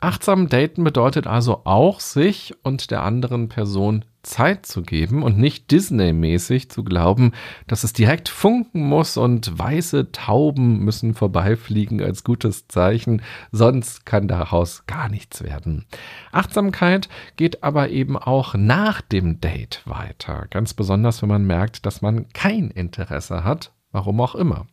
Achtsam 0.00 0.48
daten 0.48 0.84
bedeutet 0.84 1.26
also 1.26 1.62
auch, 1.64 1.98
sich 1.98 2.54
und 2.62 2.92
der 2.92 3.02
anderen 3.02 3.48
Person 3.48 4.04
Zeit 4.22 4.64
zu 4.64 4.82
geben 4.82 5.24
und 5.24 5.38
nicht 5.38 5.72
Disney-mäßig 5.72 6.70
zu 6.70 6.84
glauben, 6.84 7.32
dass 7.66 7.82
es 7.82 7.94
direkt 7.94 8.28
funken 8.28 8.82
muss 8.86 9.16
und 9.16 9.58
weiße 9.58 10.12
Tauben 10.12 10.84
müssen 10.84 11.14
vorbeifliegen 11.14 12.00
als 12.00 12.22
gutes 12.22 12.68
Zeichen, 12.68 13.22
sonst 13.50 14.06
kann 14.06 14.28
daraus 14.28 14.86
gar 14.86 15.08
nichts 15.08 15.42
werden. 15.42 15.86
Achtsamkeit 16.30 17.08
geht 17.36 17.64
aber 17.64 17.90
eben 17.90 18.16
auch 18.16 18.54
nach 18.54 19.00
dem 19.00 19.40
Date 19.40 19.82
weiter, 19.84 20.46
ganz 20.50 20.74
besonders 20.74 21.22
wenn 21.22 21.28
man 21.28 21.44
merkt, 21.44 21.86
dass 21.86 22.02
man 22.02 22.28
kein 22.32 22.70
Interesse 22.70 23.42
hat, 23.42 23.72
warum 23.90 24.20
auch 24.20 24.36
immer. 24.36 24.66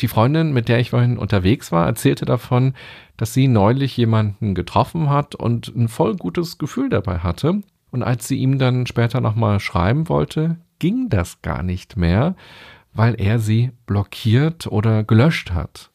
Die 0.00 0.08
Freundin, 0.08 0.52
mit 0.52 0.68
der 0.68 0.80
ich 0.80 0.90
vorhin 0.90 1.18
unterwegs 1.18 1.70
war, 1.70 1.86
erzählte 1.86 2.24
davon, 2.24 2.74
dass 3.16 3.34
sie 3.34 3.48
neulich 3.48 3.96
jemanden 3.96 4.54
getroffen 4.54 5.08
hat 5.08 5.34
und 5.34 5.68
ein 5.68 5.88
voll 5.88 6.16
gutes 6.16 6.58
Gefühl 6.58 6.88
dabei 6.88 7.18
hatte. 7.18 7.62
Und 7.90 8.02
als 8.02 8.26
sie 8.26 8.38
ihm 8.38 8.58
dann 8.58 8.86
später 8.86 9.20
nochmal 9.20 9.60
schreiben 9.60 10.08
wollte, 10.08 10.56
ging 10.80 11.08
das 11.08 11.42
gar 11.42 11.62
nicht 11.62 11.96
mehr, 11.96 12.34
weil 12.92 13.14
er 13.20 13.38
sie 13.38 13.70
blockiert 13.86 14.66
oder 14.66 15.04
gelöscht 15.04 15.52
hat. 15.52 15.90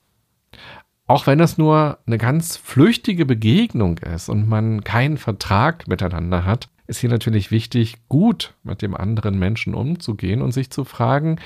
Auch 1.07 1.25
wenn 1.27 1.39
es 1.39 1.57
nur 1.57 1.97
eine 2.05 2.17
ganz 2.17 2.55
flüchtige 2.55 3.25
Begegnung 3.25 3.97
ist 3.97 4.29
und 4.29 4.47
man 4.47 4.83
keinen 4.83 5.17
Vertrag 5.17 5.87
miteinander 5.87 6.45
hat, 6.45 6.69
ist 6.85 6.99
hier 6.99 7.09
natürlich 7.09 7.51
wichtig, 7.51 7.97
gut 8.09 8.55
mit 8.63 8.81
dem 8.81 8.95
anderen 8.95 9.37
Menschen 9.37 9.73
umzugehen 9.73 10.41
und 10.41 10.51
sich 10.51 10.69
zu 10.69 10.85
fragen, 10.85 11.39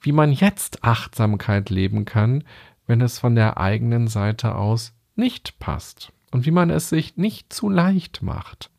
wie 0.00 0.12
man 0.12 0.32
jetzt 0.32 0.84
Achtsamkeit 0.84 1.70
leben 1.70 2.04
kann, 2.04 2.44
wenn 2.86 3.00
es 3.00 3.18
von 3.18 3.34
der 3.34 3.58
eigenen 3.58 4.08
Seite 4.08 4.54
aus 4.54 4.94
nicht 5.20 5.60
passt 5.60 6.12
und 6.32 6.46
wie 6.46 6.50
man 6.50 6.70
es 6.70 6.88
sich 6.88 7.16
nicht 7.16 7.52
zu 7.52 7.68
leicht 7.68 8.22
macht. 8.22 8.70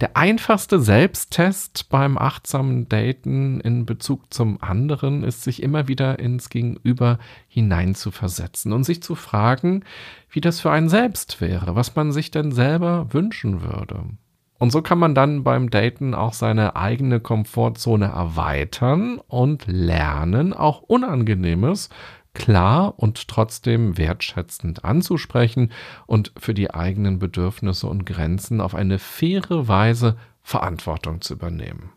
Der 0.00 0.16
einfachste 0.16 0.78
Selbsttest 0.78 1.88
beim 1.88 2.18
achtsamen 2.18 2.88
Daten 2.88 3.60
in 3.60 3.84
Bezug 3.84 4.32
zum 4.32 4.62
anderen 4.62 5.24
ist, 5.24 5.42
sich 5.42 5.60
immer 5.60 5.88
wieder 5.88 6.20
ins 6.20 6.50
Gegenüber 6.50 7.18
hineinzuversetzen 7.48 8.72
und 8.72 8.84
sich 8.84 9.02
zu 9.02 9.16
fragen, 9.16 9.82
wie 10.30 10.40
das 10.40 10.60
für 10.60 10.70
einen 10.70 10.88
selbst 10.88 11.40
wäre, 11.40 11.74
was 11.74 11.96
man 11.96 12.12
sich 12.12 12.30
denn 12.30 12.52
selber 12.52 13.12
wünschen 13.12 13.62
würde. 13.62 14.04
Und 14.58 14.70
so 14.70 14.82
kann 14.82 14.98
man 14.98 15.14
dann 15.14 15.44
beim 15.44 15.70
Daten 15.70 16.14
auch 16.14 16.32
seine 16.32 16.76
eigene 16.76 17.20
Komfortzone 17.20 18.06
erweitern 18.06 19.20
und 19.28 19.66
lernen, 19.66 20.52
auch 20.52 20.82
Unangenehmes 20.82 21.90
klar 22.38 22.94
und 22.96 23.28
trotzdem 23.28 23.98
wertschätzend 23.98 24.84
anzusprechen 24.84 25.72
und 26.06 26.32
für 26.38 26.54
die 26.54 26.72
eigenen 26.72 27.18
Bedürfnisse 27.18 27.86
und 27.88 28.06
Grenzen 28.06 28.60
auf 28.60 28.74
eine 28.74 28.98
faire 28.98 29.68
Weise 29.68 30.16
Verantwortung 30.40 31.20
zu 31.20 31.34
übernehmen. 31.34 31.90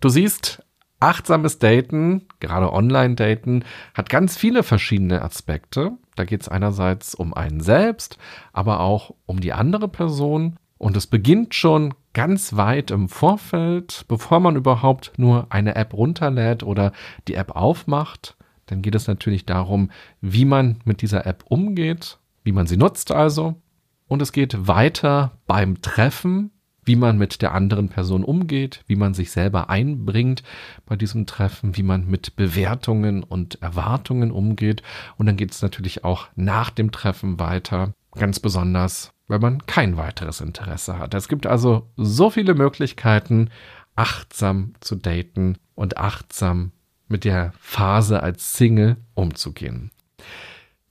Du 0.00 0.08
siehst, 0.08 0.64
achtsames 0.98 1.58
Daten, 1.58 2.26
gerade 2.40 2.72
Online-Daten, 2.72 3.64
hat 3.94 4.08
ganz 4.08 4.36
viele 4.36 4.62
verschiedene 4.62 5.22
Aspekte. 5.22 5.92
Da 6.16 6.24
geht 6.24 6.42
es 6.42 6.48
einerseits 6.48 7.14
um 7.14 7.34
einen 7.34 7.60
selbst, 7.60 8.18
aber 8.52 8.80
auch 8.80 9.14
um 9.26 9.40
die 9.40 9.52
andere 9.52 9.86
Person 9.86 10.56
und 10.78 10.96
es 10.96 11.06
beginnt 11.06 11.54
schon 11.54 11.94
ganz 12.12 12.56
weit 12.56 12.90
im 12.90 13.08
Vorfeld, 13.08 14.04
bevor 14.08 14.40
man 14.40 14.56
überhaupt 14.56 15.12
nur 15.16 15.46
eine 15.50 15.76
App 15.76 15.94
runterlädt 15.94 16.64
oder 16.64 16.92
die 17.28 17.34
App 17.34 17.54
aufmacht. 17.54 18.36
Dann 18.66 18.82
geht 18.82 18.94
es 18.94 19.06
natürlich 19.06 19.46
darum, 19.46 19.90
wie 20.20 20.44
man 20.44 20.78
mit 20.84 21.02
dieser 21.02 21.26
App 21.26 21.44
umgeht, 21.48 22.18
wie 22.44 22.52
man 22.52 22.66
sie 22.66 22.76
nutzt 22.76 23.10
also. 23.10 23.60
Und 24.06 24.22
es 24.22 24.32
geht 24.32 24.68
weiter 24.68 25.38
beim 25.46 25.80
Treffen, 25.80 26.50
wie 26.84 26.96
man 26.96 27.16
mit 27.16 27.42
der 27.42 27.54
anderen 27.54 27.88
Person 27.88 28.24
umgeht, 28.24 28.82
wie 28.86 28.96
man 28.96 29.14
sich 29.14 29.30
selber 29.30 29.70
einbringt 29.70 30.42
bei 30.84 30.96
diesem 30.96 31.26
Treffen, 31.26 31.76
wie 31.76 31.82
man 31.82 32.06
mit 32.06 32.34
Bewertungen 32.36 33.22
und 33.22 33.62
Erwartungen 33.62 34.32
umgeht. 34.32 34.82
Und 35.16 35.26
dann 35.26 35.36
geht 35.36 35.52
es 35.52 35.62
natürlich 35.62 36.04
auch 36.04 36.28
nach 36.34 36.70
dem 36.70 36.90
Treffen 36.90 37.38
weiter, 37.38 37.94
ganz 38.12 38.40
besonders, 38.40 39.12
wenn 39.28 39.40
man 39.40 39.64
kein 39.66 39.96
weiteres 39.96 40.40
Interesse 40.40 40.98
hat. 40.98 41.14
Es 41.14 41.28
gibt 41.28 41.46
also 41.46 41.88
so 41.96 42.30
viele 42.30 42.54
Möglichkeiten, 42.54 43.48
achtsam 43.94 44.74
zu 44.80 44.96
daten 44.96 45.58
und 45.74 45.98
achtsam 45.98 46.72
mit 47.12 47.24
der 47.24 47.52
Phase 47.60 48.22
als 48.22 48.54
Single 48.54 48.96
umzugehen. 49.14 49.92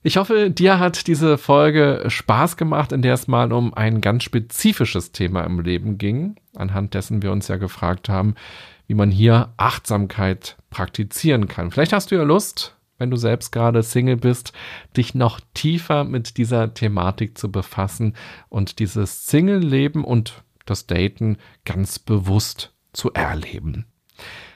Ich 0.04 0.16
hoffe, 0.16 0.50
dir 0.50 0.80
hat 0.80 1.06
diese 1.06 1.38
Folge 1.38 2.04
Spaß 2.08 2.56
gemacht, 2.56 2.90
in 2.90 3.02
der 3.02 3.14
es 3.14 3.28
mal 3.28 3.52
um 3.52 3.72
ein 3.74 4.00
ganz 4.00 4.24
spezifisches 4.24 5.12
Thema 5.12 5.44
im 5.44 5.60
Leben 5.60 5.98
ging, 5.98 6.36
anhand 6.56 6.94
dessen 6.94 7.22
wir 7.22 7.30
uns 7.30 7.46
ja 7.46 7.56
gefragt 7.56 8.08
haben, 8.08 8.34
wie 8.88 8.94
man 8.94 9.12
hier 9.12 9.52
Achtsamkeit 9.58 10.56
praktizieren 10.70 11.46
kann. 11.46 11.70
Vielleicht 11.70 11.92
hast 11.92 12.10
du 12.10 12.16
ja 12.16 12.24
Lust, 12.24 12.76
wenn 12.98 13.10
du 13.10 13.16
selbst 13.16 13.52
gerade 13.52 13.82
Single 13.82 14.16
bist, 14.16 14.52
dich 14.96 15.14
noch 15.14 15.40
tiefer 15.54 16.02
mit 16.02 16.36
dieser 16.36 16.74
Thematik 16.74 17.38
zu 17.38 17.52
befassen 17.52 18.14
und 18.48 18.80
dieses 18.80 19.26
Single-Leben 19.26 20.04
und 20.04 20.42
das 20.66 20.86
Daten 20.86 21.36
ganz 21.64 22.00
bewusst 22.00 22.72
zu 22.92 23.12
erleben. 23.12 23.86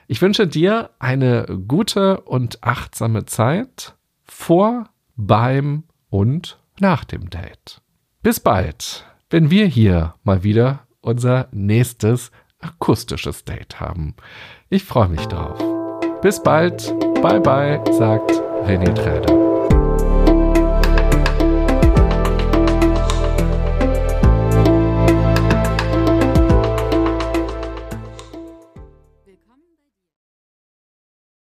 Ich 0.09 0.23
wünsche 0.23 0.47
dir 0.47 0.91
eine 0.99 1.47
gute 1.67 2.21
und 2.21 2.63
achtsame 2.63 3.27
Zeit 3.27 3.95
vor 4.25 4.89
beim 5.17 5.85
und 6.11 6.59
nach 6.79 7.05
dem 7.05 7.31
Date. 7.31 7.81
Bis 8.23 8.41
bald, 8.41 9.05
wenn 9.31 9.51
wir 9.51 9.67
hier 9.67 10.15
mal 10.23 10.43
wieder 10.43 10.87
unser 11.01 11.49
nächstes 11.53 12.31
akustisches 12.61 13.45
Date 13.45 13.81
haben. 13.81 14.15
Ich 14.69 14.85
freue 14.85 15.09
mich 15.09 15.27
drauf. 15.27 15.59
Bis 16.23 16.43
bald, 16.43 16.95
bye 17.23 17.41
bye, 17.41 17.81
sagt 17.93 18.31
René 18.65 18.93
Träder. 18.95 19.46